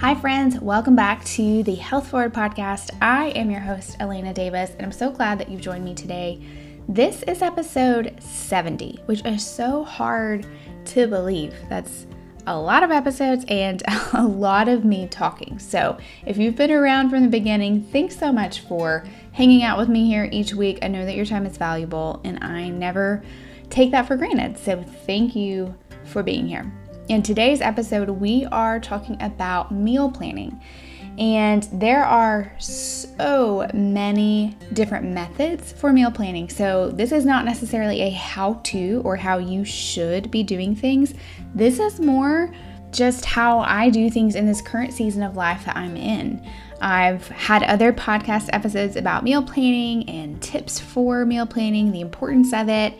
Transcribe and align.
Hi, 0.00 0.14
friends. 0.14 0.58
Welcome 0.58 0.96
back 0.96 1.22
to 1.26 1.62
the 1.62 1.74
Health 1.74 2.08
Forward 2.08 2.32
podcast. 2.32 2.90
I 3.02 3.26
am 3.32 3.50
your 3.50 3.60
host, 3.60 3.98
Elena 4.00 4.32
Davis, 4.32 4.70
and 4.70 4.80
I'm 4.80 4.92
so 4.92 5.10
glad 5.10 5.38
that 5.38 5.50
you've 5.50 5.60
joined 5.60 5.84
me 5.84 5.94
today. 5.94 6.40
This 6.88 7.22
is 7.24 7.42
episode 7.42 8.16
70, 8.18 9.02
which 9.04 9.22
is 9.26 9.44
so 9.44 9.84
hard 9.84 10.46
to 10.86 11.06
believe. 11.06 11.54
That's 11.68 12.06
a 12.46 12.58
lot 12.58 12.82
of 12.82 12.90
episodes 12.90 13.44
and 13.48 13.82
a 14.14 14.24
lot 14.24 14.68
of 14.68 14.86
me 14.86 15.06
talking. 15.06 15.58
So, 15.58 15.98
if 16.24 16.38
you've 16.38 16.56
been 16.56 16.70
around 16.70 17.10
from 17.10 17.22
the 17.22 17.28
beginning, 17.28 17.82
thanks 17.82 18.18
so 18.18 18.32
much 18.32 18.60
for 18.60 19.04
hanging 19.32 19.64
out 19.64 19.76
with 19.76 19.90
me 19.90 20.06
here 20.06 20.30
each 20.32 20.54
week. 20.54 20.78
I 20.80 20.88
know 20.88 21.04
that 21.04 21.14
your 21.14 21.26
time 21.26 21.44
is 21.44 21.58
valuable 21.58 22.22
and 22.24 22.42
I 22.42 22.70
never 22.70 23.22
take 23.68 23.90
that 23.90 24.06
for 24.06 24.16
granted. 24.16 24.56
So, 24.56 24.82
thank 24.82 25.36
you 25.36 25.74
for 26.06 26.22
being 26.22 26.48
here. 26.48 26.72
In 27.10 27.24
today's 27.24 27.60
episode, 27.60 28.08
we 28.08 28.46
are 28.52 28.78
talking 28.78 29.20
about 29.20 29.72
meal 29.72 30.12
planning. 30.12 30.60
And 31.18 31.64
there 31.72 32.04
are 32.04 32.52
so 32.60 33.68
many 33.74 34.56
different 34.74 35.06
methods 35.06 35.72
for 35.72 35.92
meal 35.92 36.12
planning. 36.12 36.48
So, 36.48 36.88
this 36.88 37.10
is 37.10 37.24
not 37.24 37.44
necessarily 37.44 38.02
a 38.02 38.10
how 38.10 38.60
to 38.62 39.02
or 39.04 39.16
how 39.16 39.38
you 39.38 39.64
should 39.64 40.30
be 40.30 40.44
doing 40.44 40.76
things. 40.76 41.12
This 41.52 41.80
is 41.80 41.98
more 41.98 42.54
just 42.92 43.24
how 43.24 43.58
I 43.58 43.90
do 43.90 44.08
things 44.08 44.36
in 44.36 44.46
this 44.46 44.62
current 44.62 44.92
season 44.92 45.24
of 45.24 45.36
life 45.36 45.64
that 45.64 45.76
I'm 45.76 45.96
in. 45.96 46.48
I've 46.80 47.26
had 47.26 47.64
other 47.64 47.92
podcast 47.92 48.50
episodes 48.52 48.94
about 48.94 49.24
meal 49.24 49.42
planning 49.42 50.08
and 50.08 50.40
tips 50.40 50.78
for 50.78 51.26
meal 51.26 51.44
planning, 51.44 51.90
the 51.90 52.02
importance 52.02 52.52
of 52.52 52.68
it. 52.68 52.94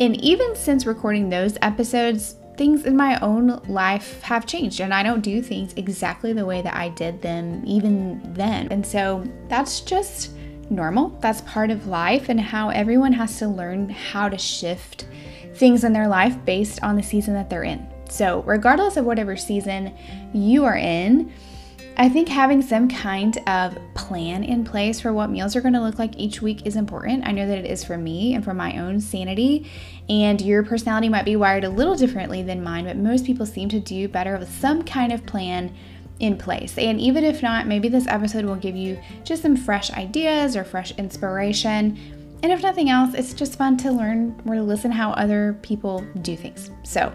And 0.00 0.16
even 0.20 0.56
since 0.56 0.84
recording 0.84 1.28
those 1.28 1.56
episodes, 1.62 2.34
things 2.56 2.84
in 2.84 2.96
my 2.96 3.18
own 3.20 3.60
life 3.66 4.20
have 4.22 4.46
changed 4.46 4.80
and 4.80 4.92
I 4.92 5.02
don't 5.02 5.20
do 5.20 5.40
things 5.40 5.72
exactly 5.76 6.32
the 6.32 6.44
way 6.44 6.62
that 6.62 6.74
I 6.74 6.90
did 6.90 7.22
them 7.22 7.62
even 7.66 8.20
then. 8.34 8.68
And 8.70 8.86
so 8.86 9.24
that's 9.48 9.80
just 9.80 10.32
normal. 10.70 11.10
That's 11.20 11.40
part 11.42 11.70
of 11.70 11.86
life 11.86 12.28
and 12.28 12.40
how 12.40 12.68
everyone 12.70 13.12
has 13.14 13.38
to 13.38 13.48
learn 13.48 13.88
how 13.88 14.28
to 14.28 14.38
shift 14.38 15.06
things 15.54 15.84
in 15.84 15.92
their 15.92 16.08
life 16.08 16.36
based 16.44 16.82
on 16.82 16.96
the 16.96 17.02
season 17.02 17.34
that 17.34 17.48
they're 17.48 17.64
in. 17.64 17.86
So, 18.08 18.42
regardless 18.42 18.96
of 18.96 19.06
whatever 19.06 19.36
season 19.36 19.96
you 20.34 20.64
are 20.64 20.76
in, 20.76 21.32
I 21.96 22.08
think 22.08 22.28
having 22.28 22.62
some 22.62 22.88
kind 22.88 23.36
of 23.46 23.76
plan 23.94 24.44
in 24.44 24.64
place 24.64 25.00
for 25.00 25.12
what 25.12 25.30
meals 25.30 25.54
are 25.54 25.60
going 25.60 25.74
to 25.74 25.80
look 25.80 25.98
like 25.98 26.16
each 26.16 26.40
week 26.40 26.66
is 26.66 26.76
important. 26.76 27.26
I 27.26 27.32
know 27.32 27.46
that 27.46 27.58
it 27.58 27.66
is 27.66 27.84
for 27.84 27.98
me 27.98 28.34
and 28.34 28.42
for 28.42 28.54
my 28.54 28.78
own 28.78 28.98
sanity. 28.98 29.70
And 30.08 30.40
your 30.40 30.62
personality 30.62 31.08
might 31.08 31.24
be 31.24 31.36
wired 31.36 31.64
a 31.64 31.68
little 31.68 31.94
differently 31.94 32.42
than 32.42 32.62
mine, 32.62 32.86
but 32.86 32.96
most 32.96 33.26
people 33.26 33.44
seem 33.44 33.68
to 33.68 33.78
do 33.78 34.08
better 34.08 34.38
with 34.38 34.52
some 34.58 34.82
kind 34.82 35.12
of 35.12 35.26
plan 35.26 35.74
in 36.18 36.38
place. 36.38 36.78
And 36.78 37.00
even 37.00 37.24
if 37.24 37.42
not, 37.42 37.66
maybe 37.66 37.88
this 37.88 38.06
episode 38.06 38.46
will 38.46 38.56
give 38.56 38.76
you 38.76 38.98
just 39.24 39.42
some 39.42 39.56
fresh 39.56 39.90
ideas 39.92 40.56
or 40.56 40.64
fresh 40.64 40.92
inspiration. 40.92 41.98
And 42.42 42.50
if 42.50 42.62
nothing 42.62 42.88
else, 42.88 43.14
it's 43.14 43.34
just 43.34 43.58
fun 43.58 43.76
to 43.78 43.92
learn 43.92 44.40
or 44.46 44.54
to 44.54 44.62
listen 44.62 44.90
how 44.90 45.10
other 45.12 45.58
people 45.62 46.04
do 46.22 46.36
things. 46.36 46.70
So, 46.84 47.12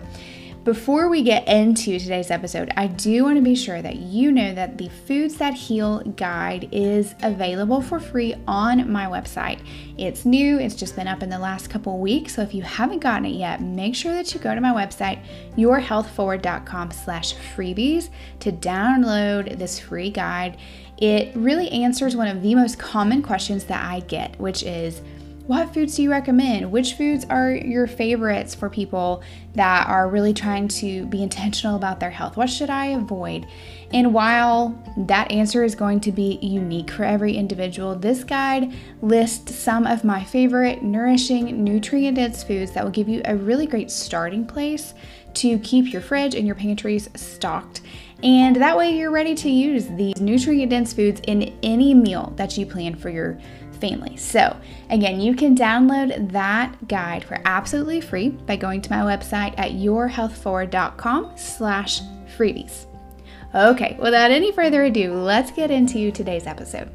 before 0.68 1.08
we 1.08 1.24
get 1.24 1.48
into 1.48 1.98
today's 1.98 2.30
episode, 2.30 2.70
I 2.76 2.88
do 2.88 3.24
want 3.24 3.38
to 3.38 3.42
be 3.42 3.56
sure 3.56 3.82
that 3.82 3.96
you 3.96 4.34
know 4.34 4.54
that 4.54 4.78
the 4.78 4.90
Foods 4.90 5.38
That 5.38 5.54
Heal 5.54 6.00
guide 6.00 6.68
is 6.74 7.16
available 7.24 7.82
for 7.82 8.02
free 8.02 8.36
on 8.50 8.92
my 8.92 9.06
website. 9.06 9.66
It's 9.98 10.26
new, 10.26 10.60
it's 10.60 10.76
just 10.76 10.98
been 10.98 11.08
up 11.08 11.24
in 11.24 11.30
the 11.30 11.40
last 11.40 11.70
couple 11.70 11.98
weeks, 12.00 12.36
so 12.36 12.42
if 12.42 12.54
you 12.54 12.64
haven't 12.64 13.00
gotten 13.00 13.28
it 13.28 13.38
yet, 13.38 13.62
make 13.62 13.96
sure 13.96 14.12
that 14.12 14.34
you 14.34 14.42
go 14.42 14.54
to 14.54 14.60
my 14.60 14.74
website, 14.74 15.24
yourhealthforward.com 15.56 16.92
slash 16.92 17.34
freebies 17.56 18.10
to 18.42 18.52
download 18.52 19.58
this 19.58 19.80
free 19.80 20.10
guide. 20.10 20.58
It 20.98 21.34
really 21.34 21.72
answers 21.72 22.14
one 22.14 22.28
of 22.28 22.42
the 22.42 22.56
most 22.56 22.78
common 22.78 23.22
questions 23.22 23.64
that 23.66 23.86
I 23.86 24.02
get, 24.02 24.38
which 24.38 24.64
is, 24.64 25.02
what 25.48 25.74
foods 25.74 25.96
do 25.96 26.04
you 26.04 26.12
recommend? 26.12 26.70
Which 26.70 26.96
foods 26.96 27.26
are 27.30 27.52
your 27.52 27.88
favorites 27.88 28.54
for 28.54 28.70
people 28.70 29.24
that 29.56 29.88
are 29.88 30.10
really 30.10 30.34
trying 30.34 30.68
to 30.68 31.06
be 31.06 31.24
intentional 31.24 31.78
about 31.78 32.02
their 32.02 32.10
health? 32.10 32.36
What 32.36 32.50
should 32.50 32.70
I 32.70 32.88
avoid? 32.88 33.48
And 33.94 34.14
while 34.14 34.78
that 34.98 35.32
answer 35.32 35.64
is 35.64 35.74
going 35.74 36.02
to 36.02 36.12
be 36.12 36.38
unique 36.42 36.92
for 36.92 37.06
every 37.06 37.38
individual, 37.38 37.96
this 37.96 38.26
guide 38.26 38.74
lists 39.02 39.56
some 39.56 39.88
of 39.88 40.04
my 40.04 40.22
favorite 40.22 40.84
nourishing, 40.84 41.64
nutrient 41.64 42.18
dense 42.18 42.44
foods 42.44 42.74
that 42.74 42.84
will 42.84 42.92
give 42.92 43.08
you 43.08 43.22
a 43.24 43.36
really 43.36 43.66
great 43.66 43.90
starting 43.90 44.46
place 44.46 44.94
to 45.36 45.60
keep 45.60 45.94
your 45.94 46.02
fridge 46.02 46.36
and 46.36 46.46
your 46.46 46.56
pantries 46.56 47.10
stocked. 47.16 47.82
And 48.24 48.56
that 48.56 48.76
way, 48.76 48.98
you're 48.98 49.12
ready 49.12 49.36
to 49.36 49.50
use 49.50 49.88
these 49.90 50.20
nutrient 50.20 50.72
dense 50.72 50.92
foods 50.92 51.22
in 51.28 51.56
any 51.62 51.94
meal 51.94 52.34
that 52.36 52.58
you 52.58 52.66
plan 52.66 52.96
for 52.96 53.10
your 53.10 53.40
family. 53.78 54.18
So, 54.18 54.56
again, 54.90 55.20
you 55.20 55.36
can 55.36 55.56
download 55.56 56.32
that 56.32 56.88
guide 56.88 57.24
for 57.24 57.40
absolutely 57.46 58.02
free 58.02 58.30
by 58.30 58.56
going 58.56 58.82
to 58.82 58.90
my 58.90 59.00
website 59.00 59.54
at 59.58 59.72
yourhealthforward.com 59.72 61.38
slash 61.38 62.02
freebies. 62.38 62.86
Okay, 63.56 63.98
without 64.00 64.32
any 64.32 64.52
further 64.52 64.84
ado, 64.84 65.14
let's 65.14 65.52
get 65.52 65.72
into 65.72 66.12
today's 66.12 66.46
episode. 66.46 66.90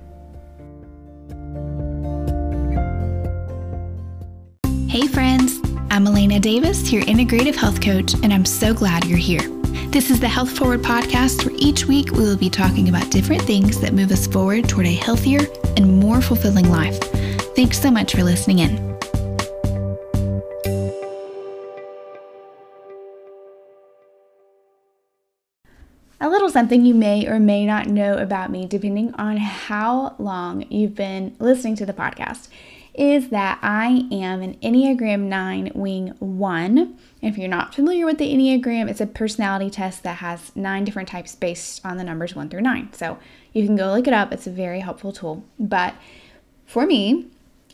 Hey 4.88 5.06
friends, 5.06 5.59
I'm 5.91 6.06
Elena 6.06 6.38
Davis, 6.38 6.93
your 6.93 7.03
integrative 7.04 7.54
health 7.54 7.81
coach, 7.81 8.12
and 8.22 8.32
I'm 8.32 8.44
so 8.44 8.75
glad 8.75 9.06
you're 9.06 9.16
here. 9.16 9.41
This 9.88 10.10
is 10.10 10.20
the 10.20 10.28
Health 10.28 10.50
Forward 10.56 10.82
podcast, 10.82 11.44
where 11.47 11.54
each 11.59 11.87
week 11.87 12.12
we 12.12 12.20
will 12.20 12.37
be 12.37 12.50
talking 12.50 12.91
about 12.91 13.10
different 13.10 13.43
things 13.43 13.81
that 13.81 13.94
move 13.94 14.10
us 14.10 14.26
forward 14.26 14.69
toward 14.69 14.87
a 14.87 14.94
healthier 14.94 15.41
and 15.76 15.98
more 15.98 16.20
fulfilling 16.20 16.70
life. 16.70 16.98
Thanks 17.54 17.80
so 17.80 17.90
much 17.90 18.14
for 18.14 18.22
listening 18.22 18.60
in. 18.60 18.92
A 26.20 26.28
little 26.28 26.50
something 26.50 26.84
you 26.84 26.94
may 26.94 27.26
or 27.26 27.40
may 27.40 27.66
not 27.66 27.88
know 27.88 28.16
about 28.16 28.50
me, 28.50 28.66
depending 28.66 29.12
on 29.14 29.38
how 29.38 30.14
long 30.20 30.64
you've 30.70 30.94
been 30.94 31.34
listening 31.40 31.74
to 31.76 31.86
the 31.86 31.92
podcast 31.92 32.48
is 32.94 33.30
that 33.30 33.58
I 33.62 34.06
am 34.12 34.42
an 34.42 34.54
Enneagram 34.62 35.22
9 35.22 35.72
wing 35.75 36.08
1. 36.19 36.98
If 37.22 37.38
you're 37.38 37.48
not 37.48 37.75
familiar 37.75 38.04
with 38.04 38.19
the 38.19 38.32
Enneagram, 38.32 38.91
it's 38.91 39.00
a 39.00 39.06
personality 39.06 39.70
test 39.70 40.03
that 40.03 40.16
has 40.16 40.54
nine 40.54 40.84
different 40.84 41.08
types 41.08 41.34
based 41.34 41.84
on 41.84 41.97
the 41.97 42.04
numbers 42.04 42.34
1 42.34 42.50
through 42.50 42.60
9. 42.60 42.92
So 42.92 43.19
you 43.52 43.64
can 43.64 43.76
go 43.76 43.92
look 43.92 44.06
it 44.06 44.12
up, 44.12 44.32
it's 44.32 44.47
a 44.47 44.50
very 44.50 44.81
helpful 44.81 45.12
tool. 45.12 45.44
But 45.58 45.94
for 46.66 46.86
me, 46.86 47.26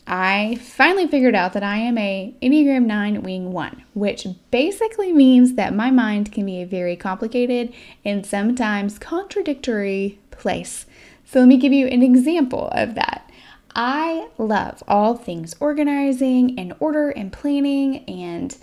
I 0.07 0.57
finally 0.61 1.05
figured 1.05 1.35
out 1.35 1.53
that 1.53 1.63
I 1.63 1.77
am 1.77 1.97
a 1.97 2.33
Enneagram 2.41 2.85
9 2.85 3.21
wing 3.21 3.51
1, 3.51 3.83
which 3.93 4.25
basically 4.49 5.13
means 5.13 5.53
that 5.53 5.75
my 5.75 5.91
mind 5.91 6.31
can 6.31 6.45
be 6.45 6.61
a 6.61 6.65
very 6.65 6.95
complicated 6.95 7.73
and 8.03 8.25
sometimes 8.25 8.97
contradictory 8.97 10.17
place. 10.31 10.85
So 11.25 11.39
let 11.39 11.47
me 11.47 11.57
give 11.57 11.73
you 11.73 11.85
an 11.87 12.01
example 12.01 12.69
of 12.71 12.95
that. 12.95 13.28
I 13.75 14.29
love 14.37 14.83
all 14.87 15.15
things 15.15 15.55
organizing 15.59 16.57
and 16.59 16.73
order 16.79 17.09
and 17.09 17.31
planning 17.31 18.03
and 18.05 18.55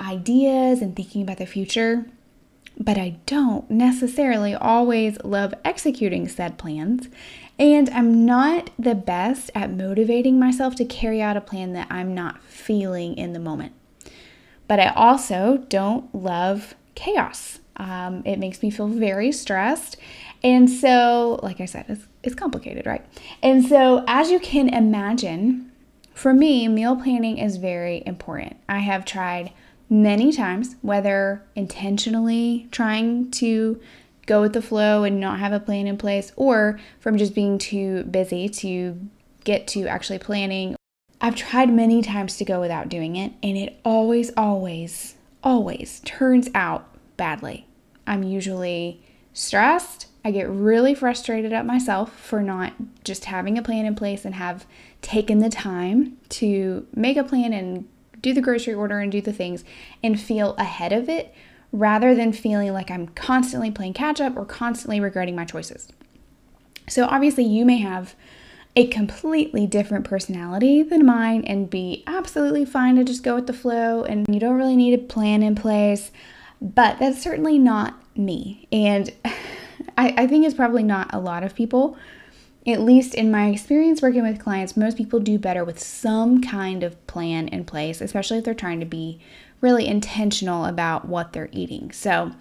ideas 0.00 0.80
and 0.80 0.94
thinking 0.94 1.22
about 1.22 1.38
the 1.38 1.46
future, 1.46 2.06
but 2.78 2.96
I 2.96 3.18
don't 3.26 3.70
necessarily 3.70 4.54
always 4.54 5.18
love 5.22 5.54
executing 5.64 6.28
said 6.28 6.58
plans. 6.58 7.08
And 7.58 7.90
I'm 7.90 8.24
not 8.24 8.70
the 8.78 8.94
best 8.94 9.50
at 9.54 9.70
motivating 9.70 10.38
myself 10.38 10.74
to 10.76 10.84
carry 10.84 11.20
out 11.20 11.36
a 11.36 11.42
plan 11.42 11.74
that 11.74 11.88
I'm 11.90 12.14
not 12.14 12.42
feeling 12.42 13.16
in 13.18 13.34
the 13.34 13.38
moment. 13.38 13.74
But 14.66 14.80
I 14.80 14.88
also 14.88 15.64
don't 15.68 16.14
love 16.14 16.74
chaos. 16.94 17.58
Um, 17.76 18.22
it 18.24 18.38
makes 18.38 18.62
me 18.62 18.70
feel 18.70 18.88
very 18.88 19.32
stressed. 19.32 19.96
And 20.42 20.70
so, 20.70 21.38
like 21.42 21.60
I 21.60 21.66
said, 21.66 21.86
it's 21.88 22.06
it's 22.22 22.34
complicated, 22.34 22.86
right? 22.86 23.04
And 23.42 23.64
so, 23.64 24.04
as 24.06 24.30
you 24.30 24.40
can 24.40 24.68
imagine, 24.68 25.70
for 26.14 26.32
me, 26.34 26.68
meal 26.68 26.96
planning 26.96 27.38
is 27.38 27.56
very 27.56 28.02
important. 28.06 28.56
I 28.68 28.78
have 28.78 29.04
tried 29.04 29.52
many 29.88 30.32
times, 30.32 30.76
whether 30.82 31.42
intentionally 31.56 32.68
trying 32.70 33.30
to 33.32 33.80
go 34.26 34.40
with 34.40 34.52
the 34.52 34.62
flow 34.62 35.02
and 35.02 35.18
not 35.18 35.40
have 35.40 35.52
a 35.52 35.60
plan 35.60 35.86
in 35.86 35.98
place, 35.98 36.32
or 36.36 36.78
from 37.00 37.18
just 37.18 37.34
being 37.34 37.58
too 37.58 38.04
busy 38.04 38.48
to 38.48 38.98
get 39.44 39.66
to 39.68 39.86
actually 39.86 40.18
planning. 40.18 40.76
I've 41.20 41.36
tried 41.36 41.70
many 41.70 42.00
times 42.00 42.36
to 42.38 42.44
go 42.44 42.60
without 42.60 42.88
doing 42.88 43.16
it, 43.16 43.32
and 43.42 43.56
it 43.56 43.78
always, 43.84 44.30
always, 44.36 45.16
always 45.42 46.00
turns 46.04 46.48
out 46.54 46.88
badly. 47.16 47.66
I'm 48.06 48.22
usually 48.22 49.02
stressed 49.32 50.06
I 50.24 50.30
get 50.30 50.50
really 50.50 50.94
frustrated 50.94 51.52
at 51.52 51.64
myself 51.64 52.14
for 52.14 52.42
not 52.42 52.74
just 53.04 53.26
having 53.26 53.56
a 53.56 53.62
plan 53.62 53.86
in 53.86 53.94
place 53.94 54.24
and 54.24 54.34
have 54.34 54.66
taken 55.00 55.38
the 55.38 55.48
time 55.48 56.18
to 56.30 56.86
make 56.94 57.16
a 57.16 57.24
plan 57.24 57.52
and 57.52 57.88
do 58.20 58.34
the 58.34 58.42
grocery 58.42 58.74
order 58.74 59.00
and 59.00 59.10
do 59.10 59.22
the 59.22 59.32
things 59.32 59.64
and 60.02 60.20
feel 60.20 60.54
ahead 60.56 60.92
of 60.92 61.08
it 61.08 61.34
rather 61.72 62.14
than 62.14 62.32
feeling 62.32 62.72
like 62.72 62.90
I'm 62.90 63.08
constantly 63.08 63.70
playing 63.70 63.94
catch 63.94 64.20
up 64.20 64.36
or 64.36 64.44
constantly 64.44 65.00
regretting 65.00 65.36
my 65.36 65.46
choices. 65.46 65.88
So, 66.86 67.06
obviously, 67.06 67.44
you 67.44 67.64
may 67.64 67.78
have 67.78 68.14
a 68.76 68.88
completely 68.88 69.66
different 69.66 70.04
personality 70.04 70.82
than 70.82 71.06
mine 71.06 71.44
and 71.46 71.70
be 71.70 72.04
absolutely 72.06 72.64
fine 72.64 72.96
to 72.96 73.04
just 73.04 73.22
go 73.22 73.36
with 73.36 73.46
the 73.46 73.52
flow 73.52 74.04
and 74.04 74.26
you 74.28 74.38
don't 74.38 74.56
really 74.56 74.76
need 74.76 74.94
a 74.94 75.02
plan 75.02 75.42
in 75.42 75.54
place. 75.54 76.10
But 76.60 76.98
that's 76.98 77.22
certainly 77.22 77.58
not 77.58 78.00
me. 78.16 78.66
And 78.72 79.12
I, 79.96 80.14
I 80.16 80.26
think 80.26 80.44
it's 80.44 80.54
probably 80.54 80.82
not 80.82 81.12
a 81.12 81.18
lot 81.18 81.42
of 81.42 81.54
people. 81.54 81.96
At 82.66 82.80
least 82.80 83.14
in 83.14 83.30
my 83.30 83.48
experience 83.48 84.02
working 84.02 84.22
with 84.22 84.38
clients, 84.38 84.76
most 84.76 84.96
people 84.96 85.18
do 85.18 85.38
better 85.38 85.64
with 85.64 85.78
some 85.78 86.42
kind 86.42 86.82
of 86.82 87.06
plan 87.06 87.48
in 87.48 87.64
place, 87.64 88.00
especially 88.00 88.38
if 88.38 88.44
they're 88.44 88.54
trying 88.54 88.80
to 88.80 88.86
be 88.86 89.20
really 89.60 89.86
intentional 89.86 90.66
about 90.66 91.06
what 91.06 91.32
they're 91.32 91.48
eating. 91.52 91.90
So, 91.92 92.32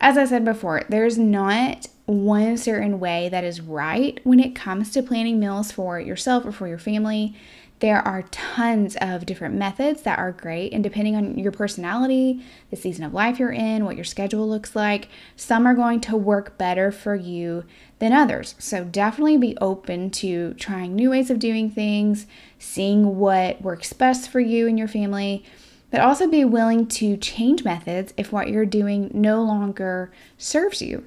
as 0.00 0.18
I 0.18 0.24
said 0.26 0.44
before, 0.44 0.82
there's 0.88 1.18
not 1.18 1.86
one 2.06 2.56
certain 2.56 3.00
way 3.00 3.28
that 3.30 3.44
is 3.44 3.60
right 3.60 4.20
when 4.24 4.38
it 4.38 4.54
comes 4.54 4.90
to 4.92 5.02
planning 5.02 5.40
meals 5.40 5.72
for 5.72 5.98
yourself 5.98 6.44
or 6.44 6.52
for 6.52 6.68
your 6.68 6.78
family. 6.78 7.34
There 7.80 8.00
are 8.00 8.22
tons 8.30 8.96
of 9.00 9.26
different 9.26 9.56
methods 9.56 10.02
that 10.02 10.18
are 10.18 10.32
great, 10.32 10.72
and 10.72 10.82
depending 10.82 11.16
on 11.16 11.38
your 11.38 11.52
personality, 11.52 12.42
the 12.70 12.76
season 12.76 13.04
of 13.04 13.12
life 13.12 13.38
you're 13.38 13.52
in, 13.52 13.84
what 13.84 13.96
your 13.96 14.04
schedule 14.04 14.48
looks 14.48 14.74
like, 14.74 15.08
some 15.36 15.66
are 15.66 15.74
going 15.74 16.00
to 16.02 16.16
work 16.16 16.56
better 16.56 16.90
for 16.90 17.14
you 17.14 17.64
than 17.98 18.12
others. 18.12 18.54
So, 18.58 18.84
definitely 18.84 19.36
be 19.36 19.58
open 19.60 20.10
to 20.12 20.54
trying 20.54 20.94
new 20.94 21.10
ways 21.10 21.30
of 21.30 21.38
doing 21.38 21.70
things, 21.70 22.26
seeing 22.58 23.18
what 23.18 23.60
works 23.60 23.92
best 23.92 24.30
for 24.30 24.40
you 24.40 24.66
and 24.66 24.78
your 24.78 24.88
family 24.88 25.44
but 25.94 26.00
also 26.00 26.26
be 26.26 26.44
willing 26.44 26.88
to 26.88 27.16
change 27.18 27.62
methods 27.62 28.12
if 28.16 28.32
what 28.32 28.48
you're 28.48 28.66
doing 28.66 29.08
no 29.14 29.40
longer 29.40 30.10
serves 30.36 30.82
you. 30.82 31.04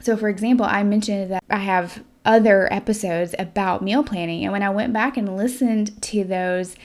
So, 0.00 0.16
for 0.16 0.28
example, 0.28 0.66
I 0.66 0.82
mentioned 0.82 1.30
that 1.30 1.44
I 1.48 1.58
have 1.58 2.02
other 2.28 2.72
episodes 2.72 3.34
about 3.38 3.82
meal 3.82 4.04
planning, 4.04 4.44
and 4.44 4.52
when 4.52 4.62
I 4.62 4.70
went 4.70 4.92
back 4.92 5.16
and 5.16 5.36
listened 5.36 6.00
to 6.02 6.22
those, 6.22 6.76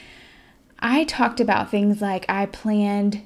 I 0.79 1.03
talked 1.03 1.39
about 1.39 1.69
things 1.69 2.01
like 2.01 2.25
I 2.27 2.47
planned 2.47 3.21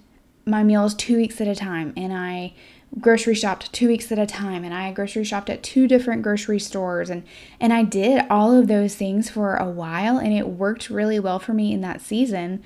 my 0.46 0.64
meals 0.64 0.94
two 0.94 1.16
weeks 1.16 1.40
at 1.40 1.48
a 1.48 1.56
time, 1.56 1.94
and 1.96 2.12
I 2.12 2.54
grocery 3.00 3.36
shopped 3.36 3.72
two 3.72 3.88
weeks 3.88 4.12
at 4.12 4.18
a 4.18 4.26
time 4.26 4.64
and 4.64 4.74
I 4.74 4.94
grocery 4.94 5.26
shopped 5.26 5.50
at 5.50 5.62
two 5.62 5.90
different 5.90 6.22
grocery 6.24 6.58
stores 6.58 7.10
and 7.10 7.24
and 7.60 7.74
I 7.74 7.84
did 7.84 8.26
all 8.30 8.58
of 8.58 8.68
those 8.68 8.96
things 8.96 9.30
for 9.30 9.58
a 9.58 9.70
while 9.70 10.18
and 10.18 10.32
it 10.32 10.48
worked 10.48 10.90
really 10.90 11.20
well 11.20 11.38
for 11.38 11.54
me 11.54 11.74
in 11.74 11.82
that 11.82 12.00
season 12.00 12.64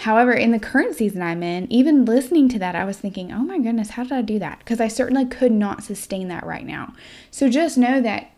However, 0.00 0.32
in 0.32 0.50
the 0.50 0.58
current 0.58 0.96
season 0.96 1.20
I'm 1.20 1.42
in, 1.42 1.70
even 1.70 2.06
listening 2.06 2.48
to 2.50 2.58
that, 2.58 2.74
I 2.74 2.84
was 2.84 2.96
thinking, 2.96 3.32
oh 3.32 3.40
my 3.40 3.58
goodness, 3.58 3.90
how 3.90 4.04
did 4.04 4.12
I 4.12 4.22
do 4.22 4.38
that? 4.38 4.60
Because 4.60 4.80
I 4.80 4.88
certainly 4.88 5.26
could 5.26 5.52
not 5.52 5.82
sustain 5.82 6.28
that 6.28 6.46
right 6.46 6.64
now. 6.64 6.94
So 7.30 7.50
just 7.50 7.76
know 7.76 8.00
that 8.00 8.30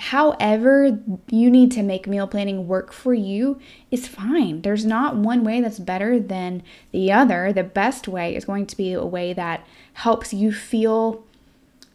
however 0.00 0.98
you 1.28 1.50
need 1.50 1.70
to 1.72 1.82
make 1.82 2.06
meal 2.06 2.26
planning 2.26 2.66
work 2.66 2.92
for 2.92 3.14
you 3.14 3.60
is 3.90 4.08
fine. 4.08 4.62
There's 4.62 4.84
not 4.84 5.16
one 5.16 5.44
way 5.44 5.60
that's 5.60 5.78
better 5.78 6.18
than 6.18 6.62
the 6.92 7.12
other. 7.12 7.52
The 7.52 7.62
best 7.62 8.08
way 8.08 8.34
is 8.34 8.44
going 8.44 8.66
to 8.66 8.76
be 8.76 8.92
a 8.92 9.04
way 9.04 9.32
that 9.32 9.66
helps 9.94 10.32
you 10.32 10.52
feel 10.52 11.24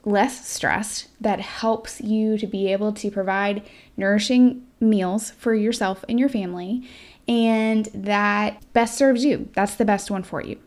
less 0.04 0.48
stressed, 0.48 1.07
that 1.19 1.40
helps 1.40 2.00
you 2.00 2.38
to 2.38 2.46
be 2.46 2.72
able 2.72 2.94
to 2.94 3.10
provide 3.10 3.63
nourishing 3.98 4.66
meals 4.80 5.31
for 5.31 5.56
yourself 5.56 6.06
and 6.07 6.19
your 6.19 6.30
family 6.30 6.88
and 7.28 7.86
that 7.94 8.62
best 8.74 8.98
serves 8.98 9.25
you. 9.25 9.50
That's 9.54 9.75
the 9.75 9.86
best 9.86 10.12
one 10.12 10.24
for 10.24 10.42
you. 10.42 10.60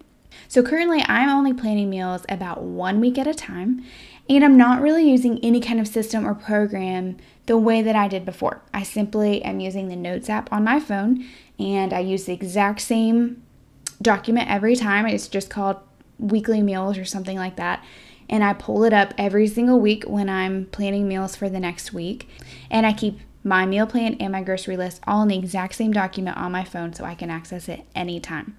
So 0.48 0.62
currently, 0.62 1.02
I'm 1.06 1.28
only 1.28 1.52
planning 1.52 1.90
meals 1.90 2.24
about 2.28 2.62
one 2.62 3.00
week 3.00 3.18
at 3.18 3.26
a 3.26 3.34
time, 3.34 3.84
and 4.28 4.44
I'm 4.44 4.56
not 4.56 4.82
really 4.82 5.08
using 5.08 5.38
any 5.42 5.60
kind 5.60 5.80
of 5.80 5.88
system 5.88 6.26
or 6.26 6.34
program 6.34 7.16
the 7.46 7.56
way 7.56 7.80
that 7.82 7.96
I 7.96 8.08
did 8.08 8.24
before. 8.24 8.62
I 8.74 8.82
simply 8.82 9.42
am 9.42 9.60
using 9.60 9.88
the 9.88 9.96
Notes 9.96 10.28
app 10.28 10.52
on 10.52 10.64
my 10.64 10.80
phone, 10.80 11.24
and 11.58 11.92
I 11.92 12.00
use 12.00 12.24
the 12.24 12.34
exact 12.34 12.80
same 12.80 13.42
document 14.02 14.50
every 14.50 14.76
time. 14.76 15.06
It's 15.06 15.28
just 15.28 15.50
called 15.50 15.78
weekly 16.18 16.62
meals 16.62 16.98
or 16.98 17.04
something 17.04 17.36
like 17.36 17.56
that. 17.56 17.84
And 18.28 18.44
I 18.44 18.52
pull 18.52 18.84
it 18.84 18.92
up 18.92 19.14
every 19.16 19.46
single 19.46 19.80
week 19.80 20.04
when 20.04 20.28
I'm 20.28 20.66
planning 20.66 21.08
meals 21.08 21.34
for 21.34 21.48
the 21.48 21.60
next 21.60 21.94
week. 21.94 22.28
And 22.70 22.84
I 22.84 22.92
keep 22.92 23.20
my 23.42 23.64
meal 23.64 23.86
plan 23.86 24.14
and 24.20 24.32
my 24.32 24.42
grocery 24.42 24.76
list 24.76 25.00
all 25.06 25.22
in 25.22 25.28
the 25.28 25.38
exact 25.38 25.74
same 25.74 25.92
document 25.92 26.36
on 26.36 26.52
my 26.52 26.64
phone 26.64 26.92
so 26.92 27.04
I 27.04 27.14
can 27.14 27.30
access 27.30 27.68
it 27.68 27.84
anytime. 27.94 28.58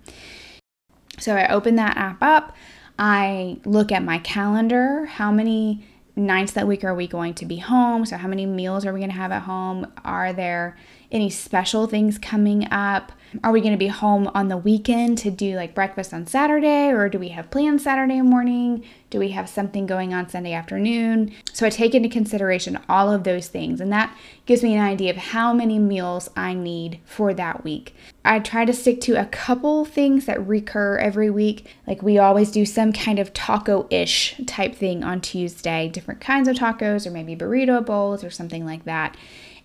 So 1.20 1.36
I 1.36 1.48
open 1.50 1.76
that 1.76 1.98
app 1.98 2.24
up. 2.24 2.56
I 3.00 3.58
look 3.64 3.94
at 3.94 4.04
my 4.04 4.20
calendar. 4.20 5.06
How 5.06 5.32
many 5.32 5.86
nights 6.18 6.52
that 6.52 6.68
week 6.68 6.84
are 6.84 6.94
we 6.94 7.08
going 7.08 7.34
to 7.36 7.46
be 7.46 7.56
home? 7.56 8.06
So, 8.06 8.18
how 8.18 8.28
many 8.28 8.46
meals 8.46 8.86
are 8.86 8.94
we 8.94 9.00
going 9.00 9.10
to 9.10 9.16
have 9.16 9.32
at 9.32 9.44
home? 9.44 9.88
Are 10.04 10.34
there 10.34 10.78
any 11.12 11.30
special 11.30 11.88
things 11.88 12.18
coming 12.18 12.72
up? 12.72 13.12
Are 13.44 13.52
we 13.52 13.62
going 13.62 13.74
to 13.74 13.78
be 13.78 13.88
home 13.88 14.30
on 14.34 14.48
the 14.48 14.58
weekend 14.58 15.20
to 15.20 15.30
do 15.30 15.56
like 15.56 15.76
breakfast 15.76 16.14
on 16.16 16.26
Saturday, 16.26 16.90
or 16.90 17.10
do 17.10 17.20
we 17.20 17.30
have 17.30 17.52
plans 17.52 17.84
Saturday 17.84 18.22
morning? 18.22 18.84
Do 19.12 19.20
we 19.20 19.30
have 19.30 19.48
something 19.48 19.86
going 19.86 20.16
on 20.16 20.30
Sunday 20.30 20.54
afternoon? 20.54 21.34
So 21.54 21.68
I 21.68 21.70
take 21.70 21.94
into 21.94 22.10
consideration 22.10 22.80
all 22.90 23.12
of 23.12 23.24
those 23.24 23.48
things, 23.48 23.82
and 23.82 23.92
that 23.92 24.16
gives 24.48 24.64
me 24.64 24.74
an 24.74 24.84
idea 24.84 25.12
of 25.12 25.18
how 25.18 25.54
many 25.54 25.78
meals 25.78 26.30
I 26.36 26.56
need 26.56 27.00
for 27.06 27.34
that 27.36 27.64
week. 27.64 27.96
I 28.26 28.40
try 28.40 28.66
to 28.66 28.74
stick 28.74 29.00
to 29.02 29.14
a 29.14 29.26
couple 29.26 29.86
things 29.86 30.26
that 30.26 30.46
recur 30.48 30.98
every 30.98 31.30
week. 31.30 31.68
Like 31.86 32.02
we 32.02 32.18
always 32.18 32.50
do 32.50 32.66
some 32.66 32.94
kind 32.94 33.20
of 33.20 33.34
taco 33.34 33.86
ish 33.92 34.36
type 34.48 34.74
thing 34.74 35.04
on 35.04 35.22
Tuesday, 35.22 35.88
different 35.88 36.20
kinds 36.20 36.48
of 36.48 36.56
tacos, 36.56 37.06
or 37.06 37.12
maybe 37.12 37.36
burrito 37.36 37.86
bowls, 37.86 38.24
or 38.24 38.32
something 38.32 38.66
like 38.66 38.86
that. 38.86 39.16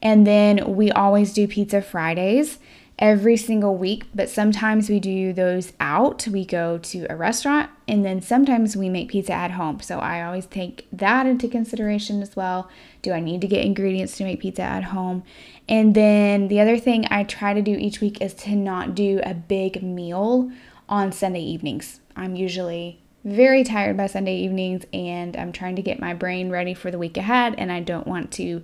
And 0.05 0.27
then 0.27 0.77
we 0.77 0.93
always 0.93 1.33
do 1.33 1.49
Pizza 1.49 1.81
Fridays 1.81 2.59
every 2.99 3.37
single 3.37 3.77
week, 3.77 4.05
but 4.15 4.29
sometimes 4.29 4.89
we 4.89 5.01
do 5.01 5.33
those 5.33 5.73
out. 5.81 6.29
We 6.29 6.45
go 6.45 6.79
to 6.79 7.07
a 7.11 7.17
restaurant 7.17 7.71
and 7.89 8.05
then 8.05 8.23
sometimes 8.23 8.77
we 8.77 8.89
make 8.89 9.09
pizza 9.09 9.33
at 9.33 9.53
home. 9.53 9.81
So 9.81 9.99
I 9.99 10.23
always 10.23 10.47
take 10.47 10.87
that 10.93 11.27
into 11.27 11.49
consideration 11.49 12.23
as 12.23 12.37
well. 12.37 12.71
Do 13.03 13.13
I 13.13 13.21
need 13.21 13.41
to 13.41 13.49
get 13.49 13.65
ingredients 13.65 14.17
to 14.19 14.25
make 14.25 14.41
pizza 14.41 14.63
at 14.63 14.85
home? 14.85 15.25
And 15.69 15.95
then 15.95 16.49
the 16.49 16.61
other 16.61 16.79
thing 16.79 17.07
I 17.11 17.25
try 17.25 17.53
to 17.53 17.63
do 17.63 17.73
each 17.73 18.01
week 18.01 18.21
is 18.21 18.35
to 18.35 18.55
not 18.55 18.95
do 18.95 19.21
a 19.25 19.35
big 19.35 19.83
meal 19.83 20.53
on 20.89 21.11
Sunday 21.11 21.43
evenings. 21.43 22.01
I'm 22.15 22.37
usually 22.37 23.01
very 23.25 23.65
tired 23.65 23.97
by 23.97 24.07
Sunday 24.07 24.37
evenings 24.37 24.85
and 24.93 25.37
I'm 25.37 25.51
trying 25.51 25.77
to 25.77 25.83
get 25.83 25.99
my 25.99 26.13
brain 26.15 26.51
ready 26.51 26.75
for 26.75 26.91
the 26.91 26.99
week 26.99 27.17
ahead 27.17 27.55
and 27.57 27.73
I 27.73 27.81
don't 27.81 28.07
want 28.07 28.31
to 28.33 28.63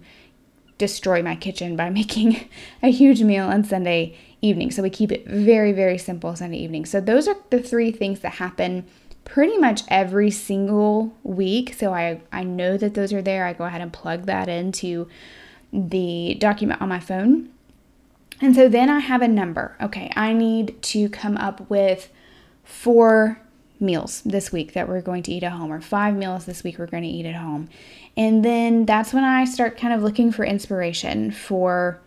destroy 0.80 1.22
my 1.22 1.37
kitchen 1.37 1.76
by 1.76 1.90
making 2.00 2.49
a 2.82 2.90
huge 2.90 3.22
meal 3.22 3.46
on 3.46 3.62
Sunday 3.62 4.18
evening. 4.42 4.72
So 4.72 4.82
we 4.82 4.90
keep 4.90 5.12
it 5.12 5.28
very, 5.28 5.72
very 5.72 5.99
simple 5.99 6.34
Sunday 6.34 6.58
evening. 6.58 6.87
So 6.87 7.00
those 7.00 7.28
are 7.28 7.37
the 7.50 7.60
three 7.62 7.92
things 7.92 8.20
that 8.20 8.34
happen 8.34 8.87
pretty 9.25 9.56
much 9.58 9.82
every 9.88 10.30
single 10.30 11.14
week. 11.22 11.75
So 11.75 11.94
I, 11.94 12.22
I 12.32 12.42
know 12.42 12.76
that 12.76 12.94
those 12.94 13.12
are 13.12 13.22
there. 13.22 13.44
I 13.46 13.52
go 13.52 13.64
ahead 13.64 13.82
and 13.82 13.92
plug 13.92 14.26
that 14.26 14.49
into 14.49 15.06
the 15.72 16.34
document 16.40 16.80
on 16.82 16.88
my 16.88 16.99
phone. 16.99 17.50
And 18.40 18.56
so 18.56 18.68
then 18.68 18.88
I 18.88 19.00
have 19.00 19.20
a 19.20 19.28
number. 19.28 19.76
Okay, 19.80 20.10
I 20.16 20.32
need 20.32 20.82
to 20.82 21.10
come 21.10 21.37
up 21.37 21.68
with 21.68 22.10
four 22.64 23.40
meals 23.80 24.22
this 24.22 24.52
week 24.52 24.75
that 24.75 24.88
we're 24.88 25.00
going 25.00 25.22
to 25.25 25.32
eat 25.32 25.42
at 25.42 25.52
home, 25.52 25.72
or 25.72 25.80
five 25.80 26.14
meals 26.14 26.44
this 26.44 26.62
week 26.62 26.78
we're 26.78 26.87
going 26.87 27.02
to 27.02 27.08
eat 27.08 27.26
at 27.26 27.34
home. 27.34 27.68
And 28.16 28.44
then 28.44 28.87
that's 28.87 29.12
when 29.12 29.25
I 29.25 29.44
start 29.44 29.78
kind 29.78 29.94
of 29.94 30.02
looking 30.02 30.30
for 30.32 30.44
inspiration 30.44 31.30
for 31.30 32.00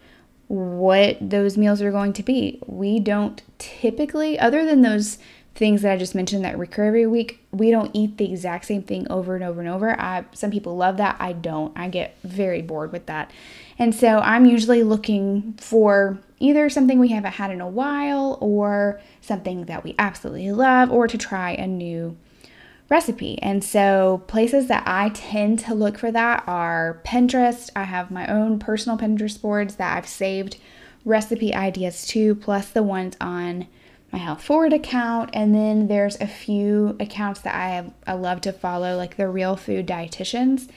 what 0.48 1.18
those 1.20 1.58
meals 1.58 1.82
are 1.82 1.92
going 1.92 2.14
to 2.14 2.24
be. 2.24 2.60
We 2.68 3.00
don't 3.00 3.42
typically, 3.58 4.38
other 4.38 4.66
than 4.66 4.82
those 4.82 5.18
things 5.56 5.84
that 5.84 5.92
I 5.92 5.98
just 5.98 6.16
mentioned 6.16 6.44
that 6.44 6.58
recur 6.58 6.86
every 6.86 7.08
week, 7.08 7.40
we 7.52 7.72
don't 7.72 7.92
eat 7.94 8.18
the 8.18 8.32
exact 8.32 8.66
same 8.66 8.82
thing 8.82 9.08
over 9.10 9.36
and 9.36 9.44
over 9.44 9.62
and 9.62 9.70
over. 9.70 10.00
I 10.00 10.26
some 10.34 10.52
people 10.52 10.76
love 10.76 10.98
that. 10.98 11.16
I 11.20 11.34
don't. 11.34 11.78
I 11.78 11.90
get 11.90 12.18
very 12.24 12.62
bored 12.62 12.92
with 12.92 13.06
that. 13.06 13.32
And 13.78 13.94
so 13.94 14.20
I'm 14.20 14.46
usually 14.46 14.84
looking 14.84 15.54
for 15.54 16.20
either 16.44 16.70
something 16.70 17.00
we 17.00 17.08
haven't 17.08 17.34
had 17.34 17.52
in 17.52 17.62
a 17.62 17.68
while 17.68 18.38
or 18.42 19.00
something 19.22 19.66
that 19.66 19.84
we 19.84 19.96
absolutely 19.98 20.52
love 20.52 20.92
or 20.92 21.08
to 21.08 21.18
try 21.18 21.52
a 21.52 21.66
new 21.66 22.18
recipe. 22.90 23.42
And 23.42 23.64
so 23.64 24.24
places 24.28 24.68
that 24.68 24.84
I 24.86 25.10
tend 25.10 25.60
to 25.60 25.74
look 25.74 25.98
for 25.98 26.12
that 26.12 26.44
are 26.46 27.02
Pinterest. 27.06 27.70
I 27.78 27.84
have 27.84 28.12
my 28.12 28.28
own 28.28 28.60
personal 28.60 28.98
Pinterest 28.98 29.42
boards 29.42 29.78
that 29.78 29.96
I've 29.96 30.08
saved 30.08 30.58
recipe 31.06 31.56
ideas 31.56 32.06
to, 32.08 32.36
plus 32.36 32.70
the 32.70 32.84
ones 32.84 33.16
on 33.22 33.68
my 34.12 34.20
Health 34.20 34.44
Forward 34.44 34.74
account. 34.74 35.30
And 35.34 35.56
then 35.56 35.88
there's 35.88 36.20
a 36.20 36.28
few 36.28 36.98
accounts 37.00 37.40
that 37.42 37.56
I 37.56 37.70
have 37.70 37.94
I 38.06 38.14
love 38.14 38.42
to 38.42 38.52
follow, 38.52 38.98
like 38.98 39.16
the 39.16 39.30
Real 39.30 39.56
Food 39.56 39.88
Dietitians. 39.88 40.70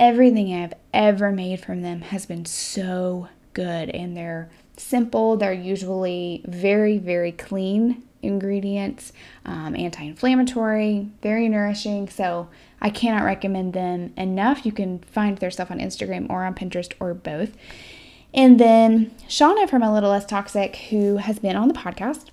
Everything 0.00 0.54
I've 0.54 0.74
ever 0.94 1.30
made 1.30 1.60
from 1.60 1.82
them 1.82 2.00
has 2.00 2.24
been 2.24 2.46
so 2.46 3.28
good 3.52 3.90
and 3.90 4.16
they're 4.16 4.48
simple. 4.78 5.36
They're 5.36 5.52
usually 5.52 6.42
very, 6.46 6.98
very 6.98 7.32
clean 7.32 8.02
ingredients, 8.22 9.12
um, 9.44 9.76
anti 9.76 10.04
inflammatory, 10.04 11.08
very 11.22 11.48
nourishing. 11.48 12.08
So 12.08 12.48
I 12.80 12.90
cannot 12.90 13.24
recommend 13.24 13.72
them 13.72 14.12
enough. 14.16 14.64
You 14.66 14.72
can 14.72 15.00
find 15.00 15.38
their 15.38 15.50
stuff 15.50 15.70
on 15.70 15.78
Instagram 15.78 16.28
or 16.30 16.44
on 16.44 16.54
Pinterest 16.54 16.92
or 17.00 17.14
both. 17.14 17.56
And 18.34 18.60
then 18.60 19.10
Shawna 19.28 19.68
from 19.68 19.82
A 19.82 19.92
Little 19.92 20.10
Less 20.10 20.26
Toxic, 20.26 20.76
who 20.90 21.16
has 21.16 21.38
been 21.38 21.56
on 21.56 21.68
the 21.68 21.74
podcast, 21.74 22.26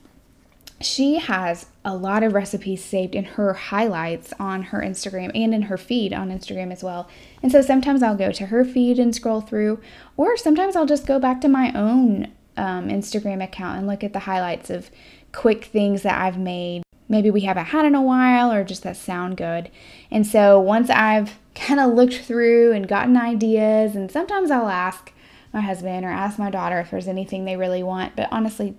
she 0.81 1.19
has 1.19 1.67
a 1.85 1.95
lot 1.95 2.23
of 2.23 2.33
recipes 2.33 2.83
saved 2.83 3.15
in 3.15 3.23
her 3.23 3.53
highlights 3.53 4.33
on 4.39 4.63
her 4.63 4.81
Instagram 4.81 5.31
and 5.33 5.53
in 5.53 5.63
her 5.63 5.77
feed 5.77 6.13
on 6.13 6.29
Instagram 6.29 6.71
as 6.71 6.83
well. 6.83 7.07
And 7.41 7.51
so 7.51 7.61
sometimes 7.61 8.03
I'll 8.03 8.17
go 8.17 8.31
to 8.31 8.47
her 8.47 8.65
feed 8.65 8.99
and 8.99 9.15
scroll 9.15 9.41
through, 9.41 9.79
or 10.17 10.35
sometimes 10.35 10.75
I'll 10.75 10.85
just 10.85 11.07
go 11.07 11.17
back 11.17 11.39
to 11.41 11.47
my 11.47 11.71
own 11.73 12.33
um, 12.57 12.89
Instagram 12.89 13.43
account 13.43 13.77
and 13.77 13.87
look 13.87 14.03
at 14.03 14.13
the 14.13 14.19
highlights 14.19 14.69
of 14.69 14.89
quick 15.31 15.65
things 15.65 16.01
that 16.03 16.21
I've 16.21 16.37
made. 16.37 16.83
Maybe 17.07 17.29
we 17.29 17.41
haven't 17.41 17.65
had 17.65 17.85
in 17.85 17.95
a 17.95 18.01
while 18.01 18.51
or 18.51 18.63
just 18.63 18.83
that 18.83 18.97
sound 18.97 19.37
good. 19.37 19.69
And 20.11 20.25
so 20.25 20.59
once 20.59 20.89
I've 20.89 21.37
kind 21.55 21.79
of 21.79 21.93
looked 21.93 22.15
through 22.15 22.73
and 22.73 22.87
gotten 22.87 23.15
ideas, 23.15 23.95
and 23.95 24.11
sometimes 24.11 24.51
I'll 24.51 24.67
ask 24.67 25.13
my 25.53 25.61
husband 25.61 26.05
or 26.05 26.09
ask 26.09 26.37
my 26.37 26.49
daughter 26.49 26.79
if 26.81 26.91
there's 26.91 27.07
anything 27.07 27.45
they 27.45 27.55
really 27.55 27.81
want, 27.81 28.15
but 28.17 28.27
honestly, 28.29 28.75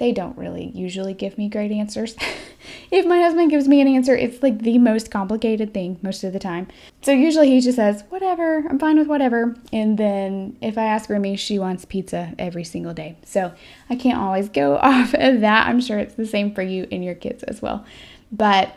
they 0.00 0.12
don't 0.12 0.36
really 0.38 0.72
usually 0.74 1.12
give 1.12 1.36
me 1.36 1.46
great 1.46 1.70
answers. 1.70 2.16
if 2.90 3.04
my 3.04 3.20
husband 3.20 3.50
gives 3.50 3.68
me 3.68 3.82
an 3.82 3.86
answer, 3.86 4.16
it's 4.16 4.42
like 4.42 4.60
the 4.60 4.78
most 4.78 5.10
complicated 5.10 5.74
thing 5.74 5.98
most 6.00 6.24
of 6.24 6.32
the 6.32 6.38
time. 6.38 6.66
So 7.02 7.12
usually 7.12 7.50
he 7.50 7.60
just 7.60 7.76
says, 7.76 8.02
whatever, 8.08 8.64
I'm 8.68 8.78
fine 8.78 8.98
with 8.98 9.08
whatever. 9.08 9.54
And 9.74 9.98
then 9.98 10.56
if 10.62 10.78
I 10.78 10.84
ask 10.84 11.10
Remy, 11.10 11.36
she 11.36 11.58
wants 11.58 11.84
pizza 11.84 12.32
every 12.38 12.64
single 12.64 12.94
day. 12.94 13.18
So 13.26 13.52
I 13.90 13.94
can't 13.94 14.18
always 14.18 14.48
go 14.48 14.76
off 14.82 15.12
of 15.12 15.42
that. 15.42 15.66
I'm 15.68 15.82
sure 15.82 15.98
it's 15.98 16.14
the 16.14 16.26
same 16.26 16.54
for 16.54 16.62
you 16.62 16.88
and 16.90 17.04
your 17.04 17.14
kids 17.14 17.42
as 17.42 17.60
well. 17.60 17.84
But 18.32 18.74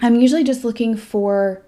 I'm 0.00 0.16
usually 0.16 0.42
just 0.42 0.64
looking 0.64 0.96
for 0.96 1.62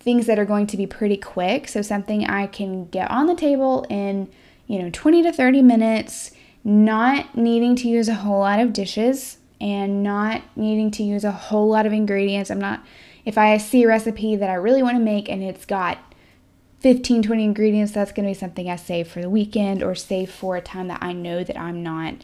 things 0.00 0.24
that 0.24 0.38
are 0.38 0.46
going 0.46 0.66
to 0.68 0.78
be 0.78 0.86
pretty 0.86 1.18
quick. 1.18 1.68
So 1.68 1.82
something 1.82 2.24
I 2.24 2.46
can 2.46 2.86
get 2.86 3.10
on 3.10 3.26
the 3.26 3.34
table 3.34 3.84
in, 3.90 4.30
you 4.66 4.78
know, 4.78 4.88
20 4.90 5.22
to 5.24 5.32
30 5.34 5.60
minutes 5.60 6.30
not 6.66 7.36
needing 7.36 7.76
to 7.76 7.88
use 7.88 8.08
a 8.08 8.14
whole 8.14 8.40
lot 8.40 8.58
of 8.58 8.72
dishes 8.72 9.38
and 9.60 10.02
not 10.02 10.42
needing 10.56 10.90
to 10.90 11.04
use 11.04 11.22
a 11.22 11.30
whole 11.30 11.68
lot 11.68 11.86
of 11.86 11.92
ingredients. 11.92 12.50
I'm 12.50 12.60
not, 12.60 12.84
if 13.24 13.38
I 13.38 13.56
see 13.56 13.84
a 13.84 13.86
recipe 13.86 14.34
that 14.34 14.50
I 14.50 14.54
really 14.54 14.82
want 14.82 14.96
to 14.96 15.02
make 15.02 15.28
and 15.28 15.44
it's 15.44 15.64
got 15.64 15.98
15, 16.80 17.22
20 17.22 17.44
ingredients, 17.44 17.92
that's 17.92 18.10
going 18.10 18.26
to 18.26 18.30
be 18.30 18.38
something 18.38 18.68
I 18.68 18.74
save 18.74 19.06
for 19.06 19.22
the 19.22 19.30
weekend 19.30 19.80
or 19.80 19.94
save 19.94 20.28
for 20.28 20.56
a 20.56 20.60
time 20.60 20.88
that 20.88 21.00
I 21.00 21.12
know 21.12 21.44
that 21.44 21.56
I'm 21.56 21.84
not 21.84 22.16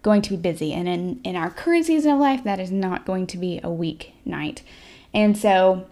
going 0.00 0.22
to 0.22 0.30
be 0.30 0.36
busy. 0.38 0.72
And 0.72 0.88
in, 0.88 1.20
in 1.22 1.36
our 1.36 1.50
current 1.50 1.84
season 1.84 2.12
of 2.12 2.20
life, 2.20 2.42
that 2.42 2.58
is 2.58 2.70
not 2.70 3.04
going 3.04 3.26
to 3.28 3.36
be 3.36 3.60
a 3.62 3.70
week 3.70 4.14
night. 4.24 4.62
And 5.12 5.36
so 5.36 5.86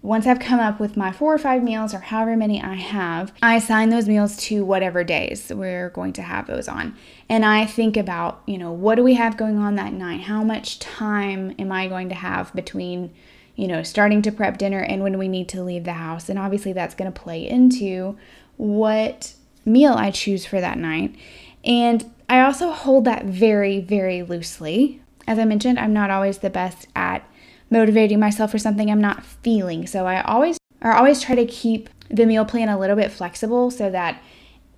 once 0.00 0.26
I've 0.26 0.38
come 0.38 0.60
up 0.60 0.78
with 0.78 0.96
my 0.96 1.10
four 1.10 1.34
or 1.34 1.38
five 1.38 1.62
meals 1.62 1.92
or 1.92 1.98
however 1.98 2.36
many 2.36 2.62
I 2.62 2.74
have, 2.74 3.32
I 3.42 3.56
assign 3.56 3.88
those 3.88 4.08
meals 4.08 4.36
to 4.44 4.64
whatever 4.64 5.02
days 5.02 5.50
we're 5.52 5.90
going 5.90 6.12
to 6.14 6.22
have 6.22 6.46
those 6.46 6.68
on. 6.68 6.96
And 7.28 7.44
I 7.44 7.66
think 7.66 7.96
about, 7.96 8.42
you 8.46 8.58
know, 8.58 8.70
what 8.70 8.94
do 8.94 9.02
we 9.02 9.14
have 9.14 9.36
going 9.36 9.58
on 9.58 9.74
that 9.74 9.92
night? 9.92 10.22
How 10.22 10.44
much 10.44 10.78
time 10.78 11.54
am 11.58 11.72
I 11.72 11.88
going 11.88 12.08
to 12.10 12.14
have 12.14 12.54
between, 12.54 13.12
you 13.56 13.66
know, 13.66 13.82
starting 13.82 14.22
to 14.22 14.30
prep 14.32 14.56
dinner 14.56 14.80
and 14.80 15.02
when 15.02 15.18
we 15.18 15.26
need 15.26 15.48
to 15.50 15.64
leave 15.64 15.84
the 15.84 15.94
house? 15.94 16.28
And 16.28 16.38
obviously 16.38 16.72
that's 16.72 16.94
going 16.94 17.12
to 17.12 17.20
play 17.20 17.48
into 17.48 18.16
what 18.56 19.34
meal 19.64 19.94
I 19.94 20.12
choose 20.12 20.46
for 20.46 20.60
that 20.60 20.78
night. 20.78 21.16
And 21.64 22.08
I 22.28 22.40
also 22.42 22.70
hold 22.70 23.04
that 23.06 23.24
very, 23.24 23.80
very 23.80 24.22
loosely. 24.22 25.02
As 25.26 25.40
I 25.40 25.44
mentioned, 25.44 25.78
I'm 25.78 25.92
not 25.92 26.10
always 26.10 26.38
the 26.38 26.50
best 26.50 26.86
at 26.94 27.28
motivating 27.70 28.20
myself 28.20 28.50
for 28.50 28.58
something 28.58 28.90
I'm 28.90 29.00
not 29.00 29.24
feeling. 29.24 29.86
So 29.86 30.06
I 30.06 30.22
always 30.22 30.58
I 30.80 30.96
always 30.96 31.20
try 31.20 31.34
to 31.34 31.46
keep 31.46 31.88
the 32.08 32.26
meal 32.26 32.44
plan 32.44 32.68
a 32.68 32.78
little 32.78 32.96
bit 32.96 33.10
flexible 33.10 33.70
so 33.70 33.90
that 33.90 34.22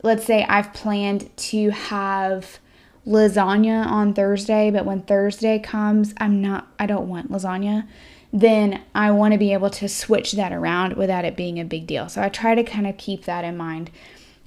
let's 0.02 0.25
say 0.25 0.44
I've 0.44 0.73
planned 0.73 1.35
to 1.37 1.70
have 1.70 2.59
lasagna 3.06 3.87
on 3.87 4.14
Thursday, 4.14 4.70
but 4.70 4.85
when 4.85 5.02
Thursday 5.02 5.59
comes, 5.59 6.14
I'm 6.18 6.40
not 6.40 6.68
I 6.78 6.87
don't 6.87 7.09
want 7.09 7.30
lasagna, 7.30 7.87
then 8.32 8.82
I 8.94 9.11
want 9.11 9.32
to 9.32 9.38
be 9.38 9.52
able 9.52 9.70
to 9.70 9.88
switch 9.88 10.32
that 10.32 10.52
around 10.52 10.94
without 10.94 11.25
it 11.25 11.37
being 11.37 11.59
a 11.59 11.64
big 11.64 11.87
deal. 11.87 12.09
So 12.09 12.23
I 12.23 12.28
try 12.28 12.54
to 12.54 12.64
kind 12.64 12.87
of 12.87 12.97
keep 12.97 13.25
that 13.25 13.44
in 13.44 13.56
mind 13.56 13.90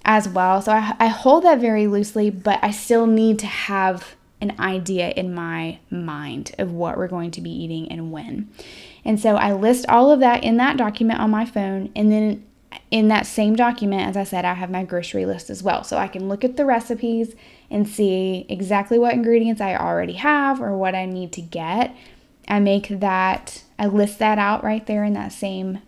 as 0.06 0.28
well. 0.28 0.62
So 0.62 0.72
I, 0.72 0.96
I 1.00 1.08
hold 1.08 1.44
that 1.44 1.60
very 1.60 1.88
loosely, 1.88 2.30
but 2.30 2.60
I 2.62 2.72
still 2.72 3.08
need 3.08 3.40
to 3.40 3.48
have 3.48 4.16
an 4.44 4.60
idea 4.60 5.10
in 5.12 5.34
my 5.34 5.80
mind 5.90 6.54
of 6.60 6.72
what 6.72 6.98
we're 6.98 7.08
going 7.08 7.32
to 7.32 7.42
be 7.42 7.50
eating 7.50 7.92
and 7.92 8.12
when. 8.12 8.50
And 9.06 9.20
so 9.20 9.36
I 9.36 9.54
list 9.54 9.86
all 9.88 10.12
of 10.12 10.20
that 10.20 10.44
in 10.44 10.58
that 10.58 10.78
document 10.78 11.20
on 11.20 11.32
my 11.32 11.46
phone. 11.46 11.92
And 11.96 12.12
then 12.12 12.46
in 12.92 13.08
that 13.08 13.26
same 13.26 13.56
document, 13.56 14.08
as 14.08 14.18
I 14.18 14.24
said, 14.24 14.46
I 14.46 14.54
have 14.54 14.70
my 14.70 14.84
grocery 14.84 15.26
list 15.26 15.50
as 15.50 15.64
well. 15.64 15.84
So 15.84 15.98
I 15.98 16.08
can 16.08 16.28
look 16.28 16.44
at 16.44 16.58
the 16.58 16.66
recipes 16.66 17.36
and 17.72 17.88
see 17.88 18.46
exactly 18.50 19.00
what 19.00 19.14
ingredients 19.14 19.62
I 19.62 19.76
already 19.76 20.14
have 20.14 20.62
or 20.62 20.76
what 20.78 20.94
I 20.94 21.06
need 21.06 21.32
to 21.34 21.42
get. 21.42 21.96
I 22.48 22.60
make 22.60 22.88
that, 23.00 23.64
I 23.80 23.88
list 23.88 24.20
that 24.20 24.38
out 24.38 24.64
right 24.64 24.86
there 24.86 25.04
in 25.04 25.14
that 25.14 25.32
same 25.32 25.80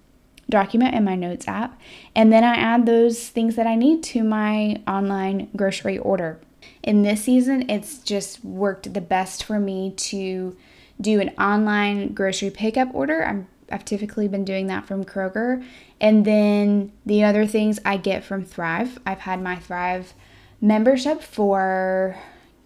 document 0.50 0.96
in 0.96 1.04
my 1.04 1.16
notes 1.16 1.48
app. 1.48 1.80
And 2.16 2.32
then 2.32 2.44
I 2.44 2.56
add 2.56 2.86
those 2.86 3.28
things 3.28 3.56
that 3.56 3.68
I 3.68 3.76
need 3.76 4.04
to 4.04 4.24
my 4.24 4.82
online 4.88 5.50
grocery 5.56 5.98
order 5.98 6.40
in 6.84 7.04
this 7.04 7.24
season, 7.24 7.70
it's 7.70 8.00
just 8.00 8.44
worked 8.44 8.94
the 8.94 9.02
best 9.02 9.44
for 9.44 9.60
me 9.60 9.92
to 9.92 10.56
do 11.00 11.20
an 11.20 11.30
online 11.40 12.14
grocery 12.14 12.50
pickup 12.50 12.94
order. 12.94 13.26
I'm 13.26 13.48
I've 13.72 13.86
typically 13.86 14.28
been 14.28 14.46
doing 14.46 14.68
that 14.68 14.86
from 14.86 15.04
Kroger. 15.06 15.64
And 16.00 16.26
then 16.26 16.92
the 17.06 17.24
other 17.24 17.48
things 17.48 17.80
I 17.86 17.98
get 17.98 18.24
from 18.24 18.46
Thrive. 18.46 19.00
I've 19.06 19.20
had 19.20 19.42
my 19.42 19.56
Thrive 19.56 20.14
membership 20.62 21.22
for 21.22 22.18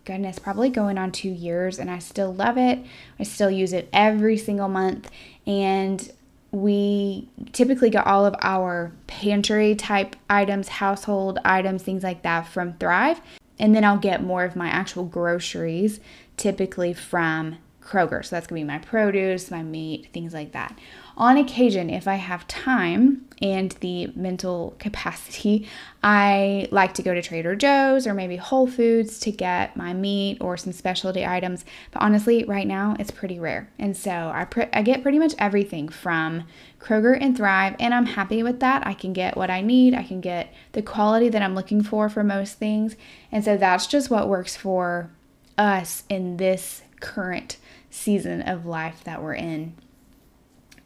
goodness, 0.05 0.39
probably 0.39 0.69
going 0.69 0.97
on 0.97 1.11
2 1.11 1.29
years 1.29 1.79
and 1.79 1.89
I 1.89 1.99
still 1.99 2.33
love 2.33 2.57
it. 2.57 2.79
I 3.19 3.23
still 3.23 3.51
use 3.51 3.73
it 3.73 3.89
every 3.93 4.37
single 4.37 4.69
month 4.69 5.09
and 5.45 6.11
we 6.51 7.29
typically 7.53 7.91
get 7.91 8.07
all 8.07 8.25
of 8.25 8.35
our 8.41 8.91
pantry 9.05 9.75
type 9.75 10.15
items, 10.29 10.67
household 10.67 11.37
items, 11.45 11.83
things 11.83 12.01
like 12.03 12.23
that 12.23 12.47
from 12.47 12.73
Thrive. 12.73 13.21
And 13.59 13.75
then 13.75 13.83
I'll 13.83 13.97
get 13.97 14.23
more 14.23 14.43
of 14.43 14.55
my 14.55 14.67
actual 14.67 15.03
groceries, 15.05 15.99
typically 16.37 16.93
from 16.93 17.57
Kroger. 17.81 18.23
So 18.23 18.35
that's 18.35 18.47
gonna 18.47 18.61
be 18.61 18.65
my 18.65 18.79
produce, 18.79 19.51
my 19.51 19.63
meat, 19.63 20.07
things 20.13 20.33
like 20.33 20.51
that. 20.53 20.77
On 21.19 21.35
occasion, 21.35 21.89
if 21.89 22.07
I 22.07 22.15
have 22.15 22.47
time 22.47 23.25
and 23.41 23.73
the 23.81 24.07
mental 24.15 24.73
capacity, 24.79 25.67
I 26.01 26.69
like 26.71 26.93
to 26.93 27.03
go 27.03 27.13
to 27.13 27.21
Trader 27.21 27.57
Joe's 27.57 28.07
or 28.07 28.13
maybe 28.13 28.37
Whole 28.37 28.67
Foods 28.67 29.19
to 29.19 29.31
get 29.31 29.75
my 29.75 29.93
meat 29.93 30.37
or 30.39 30.55
some 30.55 30.71
specialty 30.71 31.25
items. 31.25 31.65
But 31.91 32.03
honestly, 32.03 32.45
right 32.45 32.65
now 32.65 32.95
it's 32.99 33.11
pretty 33.11 33.37
rare. 33.37 33.69
And 33.77 33.97
so 33.97 34.31
I, 34.33 34.45
pre- 34.45 34.69
I 34.71 34.81
get 34.81 35.03
pretty 35.03 35.19
much 35.19 35.35
everything 35.37 35.89
from 35.89 36.45
Kroger 36.79 37.17
and 37.19 37.35
Thrive, 37.35 37.75
and 37.81 37.93
I'm 37.93 38.05
happy 38.05 38.41
with 38.41 38.61
that. 38.61 38.87
I 38.87 38.93
can 38.93 39.11
get 39.11 39.35
what 39.35 39.49
I 39.49 39.59
need, 39.59 39.93
I 39.93 40.03
can 40.03 40.21
get 40.21 40.53
the 40.71 40.81
quality 40.81 41.27
that 41.27 41.41
I'm 41.41 41.53
looking 41.53 41.83
for 41.83 42.07
for 42.07 42.23
most 42.23 42.53
things. 42.53 42.95
And 43.29 43.43
so 43.43 43.57
that's 43.57 43.87
just 43.87 44.09
what 44.09 44.29
works 44.29 44.55
for 44.55 45.11
us 45.57 46.03
in 46.07 46.37
this 46.37 46.83
current 47.01 47.57
season 47.89 48.41
of 48.41 48.65
life 48.65 49.03
that 49.03 49.21
we're 49.21 49.33
in 49.33 49.75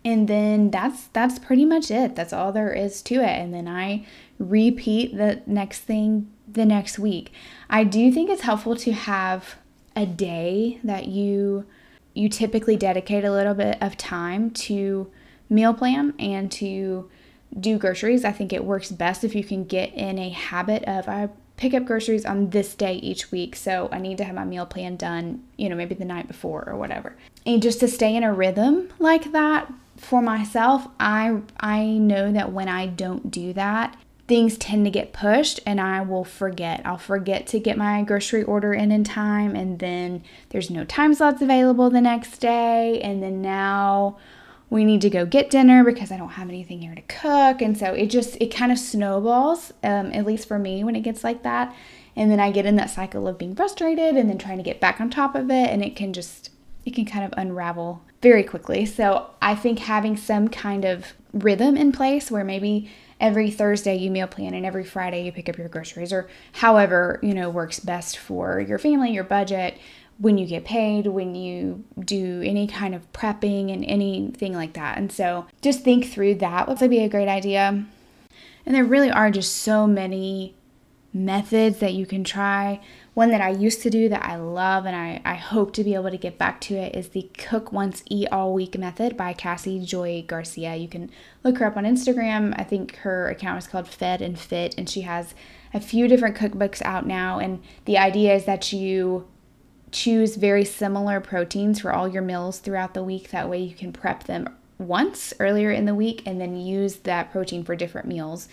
and 0.06 0.28
then 0.28 0.72
that's 0.72 1.08
that's 1.08 1.40
pretty 1.40 1.66
much 1.66 1.90
it. 1.90 2.16
That's 2.16 2.34
all 2.34 2.52
there 2.52 2.74
is 2.74 3.02
to 3.04 3.16
it. 3.16 3.40
And 3.40 3.54
then 3.54 3.68
i 3.68 4.06
repeat 4.40 5.16
the 5.16 5.42
next 5.46 5.82
thing 5.82 6.32
the 6.52 6.66
next 6.66 7.00
week. 7.00 7.32
I 7.70 7.84
do 7.84 8.12
think 8.12 8.30
it's 8.30 8.42
helpful 8.42 8.76
to 8.78 8.92
have 8.92 9.56
a 9.96 10.06
day 10.06 10.80
that 10.84 11.08
you 11.08 11.66
you 12.14 12.30
typically 12.30 12.76
dedicate 12.76 13.24
a 13.24 13.32
little 13.32 13.54
bit 13.54 13.78
of 13.82 13.98
time 13.98 14.52
to 14.52 15.10
meal 15.50 15.74
plan 15.74 16.14
and 16.20 16.52
to 16.52 17.10
do 17.58 17.78
groceries. 17.78 18.26
I 18.26 18.32
think 18.32 18.52
it 18.52 18.66
works 18.66 18.92
best 18.92 19.24
if 19.24 19.36
you 19.36 19.44
can 19.44 19.64
get 19.64 19.94
in 19.94 20.20
a 20.20 20.30
habit 20.30 20.84
of 20.86 21.08
i 21.08 21.30
pick 21.58 21.74
up 21.74 21.86
groceries 21.86 22.26
on 22.26 22.50
this 22.50 22.76
day 22.76 22.96
each 22.96 23.32
week 23.32 23.56
so 23.56 23.90
i 23.92 24.00
need 24.00 24.18
to 24.18 24.24
have 24.24 24.36
my 24.36 24.46
meal 24.46 24.66
plan 24.66 24.96
done 24.96 25.44
you 25.58 25.70
know 25.70 25.76
maybe 25.76 25.96
the 25.96 26.06
night 26.06 26.28
before 26.28 26.64
or 26.68 26.76
whatever 26.76 27.16
and 27.46 27.62
just 27.62 27.80
to 27.80 27.88
stay 27.88 28.16
in 28.16 28.24
a 28.24 28.34
rhythm 28.34 28.90
like 29.00 29.32
that 29.32 29.72
for 29.98 30.22
myself, 30.22 30.88
I 31.00 31.42
I 31.60 31.86
know 31.86 32.32
that 32.32 32.52
when 32.52 32.68
I 32.68 32.88
don't 32.88 33.32
do 33.32 33.54
that, 33.54 33.96
things 34.28 34.58
tend 34.58 34.86
to 34.86 34.92
get 34.92 35.14
pushed 35.14 35.60
and 35.66 35.80
I 35.80 36.02
will 36.02 36.24
forget. 36.24 36.82
I'll 36.86 36.98
forget 36.98 37.48
to 37.48 37.60
get 37.60 37.78
my 37.78 38.04
grocery 38.04 38.44
order 38.44 38.74
in 38.74 38.92
in 38.92 39.04
time 39.04 39.56
and 39.56 39.80
then 39.80 40.24
there's 40.50 40.70
no 40.70 40.84
time 40.86 41.14
slots 41.14 41.42
available 41.42 41.90
the 41.90 42.02
next 42.02 42.38
day 42.40 43.00
and 43.02 43.22
then 43.22 43.42
now 43.42 44.18
we 44.74 44.84
need 44.84 45.02
to 45.02 45.10
go 45.10 45.24
get 45.24 45.52
dinner 45.52 45.84
because 45.84 46.12
I 46.12 46.18
don't 46.18 46.30
have 46.30 46.50
anything 46.50 46.82
here 46.82 46.96
to 46.96 47.02
cook. 47.04 47.62
And 47.62 47.78
so 47.78 47.94
it 47.94 48.08
just 48.08 48.36
it 48.42 48.48
kind 48.48 48.72
of 48.72 48.80
snowballs 48.80 49.72
um, 49.84 50.12
at 50.12 50.26
least 50.26 50.48
for 50.48 50.58
me 50.58 50.84
when 50.84 50.96
it 50.96 51.02
gets 51.02 51.24
like 51.24 51.44
that. 51.44 51.76
And 52.16 52.32
then 52.32 52.40
I 52.40 52.50
get 52.50 52.66
in 52.66 52.76
that 52.78 52.90
cycle 52.90 53.28
of 53.28 53.38
being 53.38 53.56
frustrated 53.56 54.16
and 54.16 54.28
then 54.28 54.40
trying 54.40 54.58
to 54.58 54.64
get 54.64 54.80
back 54.80 55.00
on 55.00 55.12
top 55.12 55.36
of 55.36 55.52
it. 55.52 55.70
And 55.70 55.84
it 55.84 55.96
can 55.96 56.12
just 56.12 56.50
it 56.86 56.96
can 56.96 57.06
kind 57.06 57.24
of 57.24 57.38
unravel 57.38 58.02
very 58.24 58.44
quickly. 58.44 58.84
So 58.88 59.30
I 59.44 59.54
think 59.54 59.78
having 59.78 60.18
some 60.18 60.48
kind 60.48 60.86
of 60.86 61.14
rhythm 61.34 61.78
in 61.78 61.92
place 61.92 62.32
where 62.32 62.44
maybe 62.44 62.90
every 63.20 63.52
Thursday 63.52 63.96
you 63.96 64.10
meal 64.10 64.28
plan 64.28 64.56
and 64.56 64.66
every 64.66 64.84
Friday 64.84 65.24
you 65.24 65.32
pick 65.32 65.48
up 65.50 65.58
your 65.58 65.70
groceries 65.70 66.12
or 66.12 66.28
however, 66.52 67.20
you 67.22 67.36
know, 67.36 67.48
works 67.48 67.80
best 67.80 68.18
for 68.18 68.60
your 68.60 68.80
family, 68.80 69.12
your 69.12 69.24
budget, 69.24 69.78
when 70.18 70.38
you 70.38 70.46
get 70.46 70.66
paid, 70.66 71.08
when 71.08 71.36
you 71.36 71.84
do 72.00 72.42
any 72.44 72.68
kind 72.68 72.96
of 72.96 73.12
prepping 73.14 73.74
and 73.74 73.84
anything 73.86 74.54
like 74.54 74.74
that. 74.74 74.98
And 74.98 75.12
so 75.12 75.48
just 75.62 75.82
think 75.82 76.06
through 76.06 76.36
that 76.36 76.68
would 76.68 76.90
be 76.90 77.00
a 77.00 77.10
great 77.10 77.28
idea. 77.28 77.86
And 78.66 78.76
there 78.76 78.86
really 78.86 79.12
are 79.12 79.32
just 79.32 79.58
so 79.58 79.88
many 79.88 80.56
methods 81.14 81.80
that 81.80 81.94
you 81.94 82.06
can 82.06 82.24
try. 82.24 82.82
One 83.14 83.30
that 83.30 83.42
I 83.42 83.50
used 83.50 83.84
to 83.84 83.90
do 83.92 84.10
that 84.10 84.26
I 84.26 84.36
love 84.38 84.86
and 84.86 84.96
I, 84.96 85.22
I 85.24 85.36
hope 85.36 85.74
to 85.74 85.84
be 85.84 85.94
able 85.94 86.10
to 86.10 86.18
get 86.18 86.40
back 86.40 86.60
to 86.62 86.76
it 86.76 86.96
is 86.96 87.10
the 87.10 87.30
Cook 87.38 87.72
Once, 87.72 88.02
Eat 88.10 88.28
All 88.32 88.54
Week 88.54 88.78
method 88.78 89.16
by 89.16 89.34
Cassie 89.34 89.86
Joy 89.86 90.24
Garcia. 90.28 90.76
You 90.76 90.88
can 90.88 91.12
look 91.44 91.60
her 91.60 91.68
up 91.68 91.78
on 91.78 91.84
Instagram. 91.84 92.56
I 92.58 92.64
think 92.64 92.96
her 92.98 93.30
account 93.30 93.60
is 93.60 93.68
called 93.68 93.88
Fed 93.88 94.22
and 94.22 94.40
Fit, 94.40 94.74
and 94.78 94.90
she 94.90 95.02
has 95.02 95.36
a 95.74 95.80
few 95.80 96.08
different 96.08 96.36
cookbooks 96.36 96.82
out 96.84 97.06
now. 97.06 97.38
And 97.38 97.62
the 97.86 98.00
idea 98.00 98.34
is 98.34 98.46
that 98.46 98.74
you 98.74 99.28
choose 99.94 100.36
very 100.36 100.66
similar 100.66 101.22
proteins 101.22 101.80
for 101.80 101.94
all 101.94 102.08
your 102.08 102.22
meals 102.22 102.60
throughout 102.60 102.94
the 102.94 103.04
week. 103.04 103.30
That 103.30 103.50
way 103.50 103.60
you 103.60 103.76
can 103.76 103.94
prep 103.94 104.26
them 104.26 104.50
once 104.78 105.34
earlier 105.40 105.72
in 105.72 105.86
the 105.86 105.96
week 105.96 106.24
and 106.26 106.42
then 106.42 106.58
use 106.58 106.98
that 106.98 107.32
protein 107.32 107.64
for 107.64 107.76
different 107.76 108.08
meals 108.08 108.50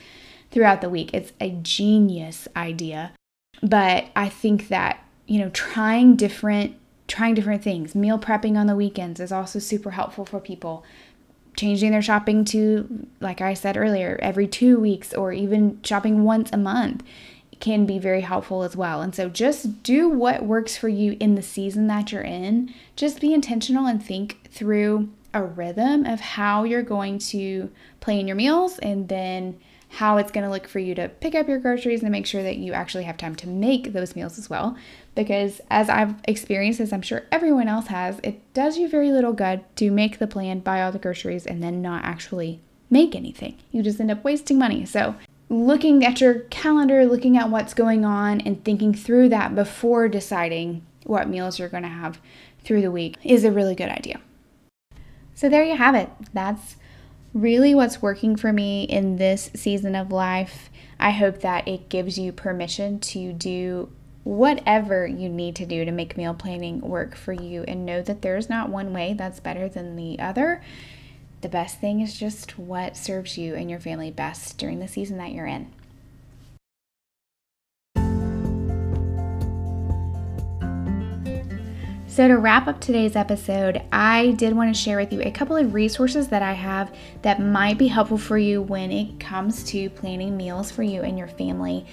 throughout 0.51 0.81
the 0.81 0.91
week. 0.91 1.11
It's 1.13 1.33
a 1.41 1.51
genius 1.51 2.47
idea. 2.55 3.13
But 3.63 4.07
I 4.15 4.29
think 4.29 4.69
that, 4.69 5.05
you 5.27 5.39
know, 5.41 5.51
trying 5.51 6.17
different 6.17 6.77
trying 7.09 7.35
different 7.35 7.65
things, 7.65 7.97
meal 7.97 8.21
prepping 8.21 8.57
on 8.57 8.69
the 8.69 8.77
weekends 8.77 9.19
is 9.19 9.33
also 9.33 9.59
super 9.59 9.91
helpful 9.91 10.25
for 10.25 10.39
people. 10.39 10.85
Changing 11.57 11.91
their 11.91 12.03
shopping 12.03 12.45
to 12.47 13.09
like 13.21 13.41
I 13.41 13.55
said 13.55 13.77
earlier, 13.77 14.19
every 14.23 14.47
2 14.47 14.79
weeks 14.79 15.13
or 15.13 15.33
even 15.33 15.81
shopping 15.83 16.23
once 16.23 16.51
a 16.53 16.57
month 16.57 17.03
can 17.61 17.87
be 17.87 17.99
very 17.99 18.23
helpful 18.23 18.63
as 18.63 18.75
well. 18.75 19.03
And 19.03 19.15
so 19.15 19.29
just 19.29 19.83
do 19.83 20.09
what 20.09 20.45
works 20.45 20.77
for 20.77 20.89
you 20.89 21.17
in 21.21 21.35
the 21.35 21.43
season 21.43 21.87
that 21.89 22.11
you're 22.11 22.23
in. 22.23 22.75
Just 22.97 23.21
be 23.21 23.33
intentional 23.33 23.87
and 23.87 24.03
think 24.03 24.49
through 24.51 25.11
a 25.33 25.43
rhythm 25.43 26.07
of 26.07 26.21
how 26.21 26.65
you're 26.65 26.83
going 26.83 27.19
to 27.19 27.71
plan 28.01 28.27
your 28.27 28.37
meals 28.37 28.79
and 28.79 29.09
then 29.09 29.61
how 29.91 30.17
it's 30.17 30.31
going 30.31 30.45
to 30.45 30.51
look 30.51 30.69
for 30.69 30.79
you 30.79 30.95
to 30.95 31.09
pick 31.09 31.35
up 31.35 31.49
your 31.49 31.59
groceries 31.59 32.03
and 32.03 32.13
make 32.13 32.27
sure 32.27 32.43
that 32.43 32.57
you 32.57 32.73
actually 32.73 33.05
have 33.05 33.17
time 33.17 33.35
to 33.35 33.49
make 33.49 33.93
those 33.93 34.15
meals 34.15 34.39
as 34.39 34.49
well. 34.49 34.77
Because 35.15 35.61
as 35.69 35.89
I've 35.89 36.15
experienced, 36.25 36.81
as 36.81 36.93
I'm 36.93 37.03
sure 37.03 37.25
everyone 37.33 37.69
else 37.69 37.89
has, 37.89 38.21
it 38.23 38.41
does 38.55 38.79
you 38.79 38.89
very 38.89 39.11
little 39.11 39.33
good 39.33 39.65
to 39.77 39.91
make 39.91 40.19
the 40.19 40.29
plan, 40.29 40.61
buy 40.61 40.83
all 40.83 40.93
the 40.93 40.99
groceries, 40.99 41.45
and 41.45 41.63
then 41.63 41.83
not 41.83 42.05
actually 42.05 42.61
make 42.89 43.17
anything. 43.17 43.57
You 43.73 43.83
just 43.83 44.01
end 44.01 44.13
up 44.13 44.23
wasting 44.23 44.59
money. 44.59 44.85
So, 44.87 45.17
looking 45.51 46.05
at 46.05 46.21
your 46.21 46.41
calendar, 46.49 47.05
looking 47.05 47.37
at 47.37 47.51
what's 47.51 47.75
going 47.75 48.05
on, 48.05 48.41
and 48.41 48.65
thinking 48.65 48.95
through 48.95 49.29
that 49.29 49.55
before 49.55 50.09
deciding 50.09 50.87
what 51.05 51.29
meals 51.29 51.59
you're 51.59 51.69
going 51.69 51.83
to 51.83 51.89
have 51.89 52.21
through 52.63 52.81
the 52.81 52.91
week 52.91 53.17
is 53.23 53.45
a 53.45 53.51
really 53.51 53.75
good 53.75 53.91
idea. 53.91 54.21
So, 55.35 55.49
there 55.49 55.65
you 55.65 55.77
have 55.77 55.95
it. 55.95 56.09
That's 56.33 56.77
really 57.35 57.75
what's 57.75 58.01
working 58.01 58.37
for 58.37 58.53
me 58.53 58.85
in 58.85 59.17
this 59.17 59.51
season 59.55 59.95
of 59.95 60.13
life. 60.13 60.71
I 60.99 61.11
hope 61.11 61.41
that 61.41 61.67
it 61.67 61.89
gives 61.89 62.19
you 62.19 62.33
permission 62.33 63.01
to 63.01 63.33
do 63.33 63.91
whatever 64.23 65.07
you 65.07 65.29
need 65.29 65.57
to 65.57 65.67
do 65.67 65.85
to 65.85 65.91
make 65.91 66.17
meal 66.17 66.35
planning 66.35 66.81
work 66.81 67.17
for 67.17 67.33
you 67.33 67.65
and 67.67 67.87
know 67.87 68.03
that 68.03 68.23
there's 68.23 68.49
not 68.49 68.69
one 68.69 68.93
way 68.93 69.15
that's 69.15 69.41
better 69.41 69.69
than 69.69 69.97
the 69.97 70.19
other. 70.19 70.63
The 71.41 71.49
best 71.49 71.81
thing 71.81 72.01
is 72.01 72.19
just 72.19 72.59
what 72.59 72.99
serves 72.99 73.39
you 73.39 73.55
and 73.55 73.71
your 73.71 73.81
family 73.81 74.11
best 74.11 74.59
during 74.59 74.79
the 74.79 74.89
season 74.89 75.17
that 75.17 75.33
you're 75.33 75.47
in. 75.47 75.73
So, 82.07 82.29
to 82.29 82.37
wrap 82.37 82.67
up 82.67 82.81
today's 82.81 83.17
episode, 83.17 83.81
I 83.91 84.33
did 84.33 84.55
want 84.55 84.75
to 84.75 84.79
share 84.79 84.99
with 84.99 85.13
you 85.13 85.23
a 85.23 85.31
couple 85.31 85.57
of 85.57 85.73
resources 85.73 86.29
that 86.29 86.43
I 86.43 86.53
have 86.53 86.95
that 87.23 87.41
might 87.41 87.79
be 87.79 87.87
helpful 87.87 88.19
for 88.19 88.37
you 88.37 88.61
when 88.61 88.91
it 88.91 89.19
comes 89.19 89.65
to 89.71 89.89
planning 89.91 90.37
meals 90.37 90.71
for 90.71 90.83
you 90.83 91.01
and 91.01 91.17
your 91.17 91.29
family. 91.29 91.87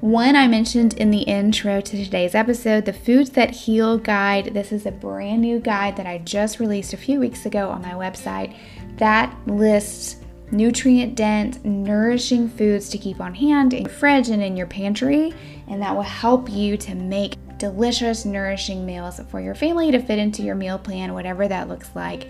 One 0.00 0.36
I 0.36 0.48
mentioned 0.48 0.94
in 0.94 1.10
the 1.10 1.22
intro 1.22 1.80
to 1.80 2.04
today's 2.04 2.34
episode, 2.34 2.86
the 2.86 2.92
Foods 2.92 3.30
That 3.30 3.50
Heal 3.50 3.98
Guide. 3.98 4.54
This 4.54 4.72
is 4.72 4.86
a 4.86 4.90
brand 4.90 5.42
new 5.42 5.58
guide 5.58 5.96
that 5.96 6.06
I 6.06 6.18
just 6.18 6.60
released 6.60 6.92
a 6.92 6.96
few 6.96 7.20
weeks 7.20 7.44
ago 7.44 7.68
on 7.68 7.82
my 7.82 7.92
website 7.92 8.56
that 8.98 9.34
lists 9.46 10.16
nutrient 10.50 11.14
dense, 11.14 11.62
nourishing 11.64 12.48
foods 12.48 12.88
to 12.88 12.98
keep 12.98 13.20
on 13.20 13.34
hand 13.34 13.74
in 13.74 13.82
your 13.82 13.90
fridge 13.90 14.28
and 14.28 14.42
in 14.42 14.56
your 14.56 14.66
pantry, 14.66 15.32
and 15.66 15.82
that 15.82 15.94
will 15.94 16.02
help 16.02 16.48
you 16.50 16.76
to 16.76 16.94
make 16.94 17.36
delicious, 17.58 18.24
nourishing 18.24 18.86
meals 18.86 19.20
for 19.28 19.40
your 19.40 19.54
family 19.54 19.90
to 19.90 19.98
fit 19.98 20.18
into 20.18 20.42
your 20.42 20.54
meal 20.54 20.78
plan, 20.78 21.12
whatever 21.12 21.48
that 21.48 21.68
looks 21.68 21.90
like. 21.94 22.28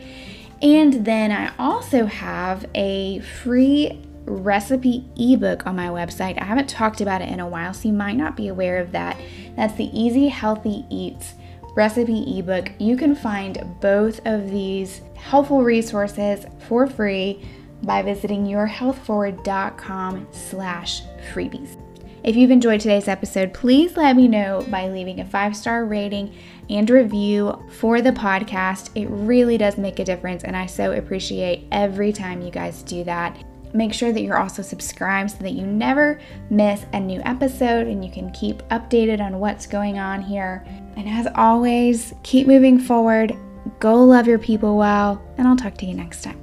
And 0.61 1.05
then 1.05 1.31
I 1.31 1.53
also 1.59 2.07
have 2.07 2.67
a 2.75 3.21
free 3.21 4.05
recipe 4.25 5.05
ebook 5.17 5.67
on 5.67 5.77
my 5.77 5.89
website. 5.89 6.41
I 6.41 6.45
haven't 6.45 6.69
talked 6.69 7.01
about 7.01 7.23
it 7.23 7.29
in 7.29 7.41
a 7.41 7.49
while, 7.49 7.73
so 7.73 7.89
you 7.89 7.95
might 7.95 8.17
not 8.17 8.37
be 8.37 8.49
aware 8.49 8.79
of 8.79 8.93
that. 8.93 9.17
That's 9.57 9.75
the 9.75 9.91
Easy 9.99 10.29
Healthy 10.29 10.85
Eats 10.91 11.35
recipe 11.75 12.39
ebook. 12.39 12.71
You 12.79 12.97
can 12.97 13.15
find 13.15 13.77
both 13.81 14.21
of 14.27 14.51
these 14.51 15.03
helpful 15.15 15.63
resources 15.63 16.47
for 16.67 16.87
free 16.87 17.45
by 17.83 18.03
visiting 18.03 18.45
yourhealthforward.com 18.47 20.27
slash 20.33 21.03
freebies. 21.33 21.77
If 22.25 22.35
you've 22.37 22.51
enjoyed 22.51 22.81
today's 22.81 23.09
episode, 23.09 23.55
please 23.55 23.97
let 23.97 24.17
me 24.17 24.27
know 24.27 24.67
by 24.69 24.89
leaving 24.89 25.21
a 25.21 25.25
five 25.25 25.57
star 25.57 25.85
rating 25.85 26.35
and 26.69 26.91
review 26.91 27.65
for 27.79 28.03
the 28.03 28.11
podcast. 28.11 28.91
It 28.95 29.07
really 29.09 29.57
does 29.57 29.79
make 29.79 29.99
a 29.99 30.05
difference, 30.05 30.45
and 30.45 30.57
I 30.57 30.67
so 30.67 30.93
appreciate 30.93 31.67
every 31.71 32.13
time 32.13 32.43
you 32.43 32.51
guys 32.51 32.83
do 32.83 33.05
that. 33.05 33.37
Make 33.73 33.93
sure 33.93 34.13
that 34.13 34.23
you're 34.23 34.39
also 34.39 34.63
subscribed 34.63 35.33
so 35.33 35.39
that 35.39 35.53
you 35.53 35.67
never 35.67 36.21
miss 36.51 36.85
a 36.93 37.01
new 37.01 37.21
episode 37.25 37.87
and 37.87 38.05
you 38.05 38.11
can 38.11 38.31
keep 38.33 38.63
updated 38.69 39.21
on 39.21 39.39
what's 39.39 39.67
going 39.67 39.99
on 39.99 40.23
here. 40.23 40.65
And 40.97 41.09
as 41.09 41.29
always, 41.35 42.15
keep 42.23 42.47
moving 42.47 42.79
forward, 42.79 43.37
go 43.79 44.03
love 44.05 44.27
your 44.27 44.39
people 44.39 44.77
well, 44.77 45.23
and 45.37 45.47
I'll 45.47 45.57
talk 45.57 45.77
to 45.79 45.87
you 45.87 45.95
next 45.95 46.23
time. 46.23 46.41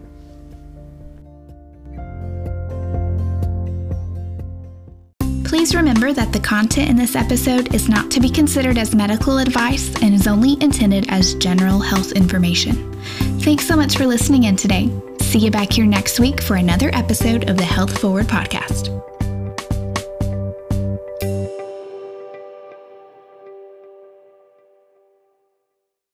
Please 5.43 5.73
remember 5.75 6.11
that 6.11 6.33
the 6.33 6.39
content 6.39 6.89
in 6.89 6.95
this 6.95 7.15
episode 7.15 7.73
is 7.73 7.87
not 7.87 8.11
to 8.11 8.19
be 8.19 8.29
considered 8.29 8.77
as 8.77 8.93
medical 8.93 9.37
advice 9.37 9.95
and 10.01 10.13
is 10.13 10.27
only 10.27 10.61
intended 10.61 11.05
as 11.09 11.33
general 11.35 11.79
health 11.79 12.11
information. 12.11 12.93
Thanks 13.41 13.65
so 13.65 13.75
much 13.75 13.95
for 13.95 14.05
listening 14.05 14.43
in 14.43 14.55
today. 14.55 14.91
See 15.35 15.43
you 15.43 15.51
back 15.51 15.73
here 15.73 15.85
next 15.85 16.17
week 16.17 16.41
for 16.41 16.55
another 16.55 16.89
episode 16.93 17.49
of 17.49 17.57
the 17.57 17.65
Health 17.65 17.99
Forward 17.99 18.25
Podcast. 18.25 19.14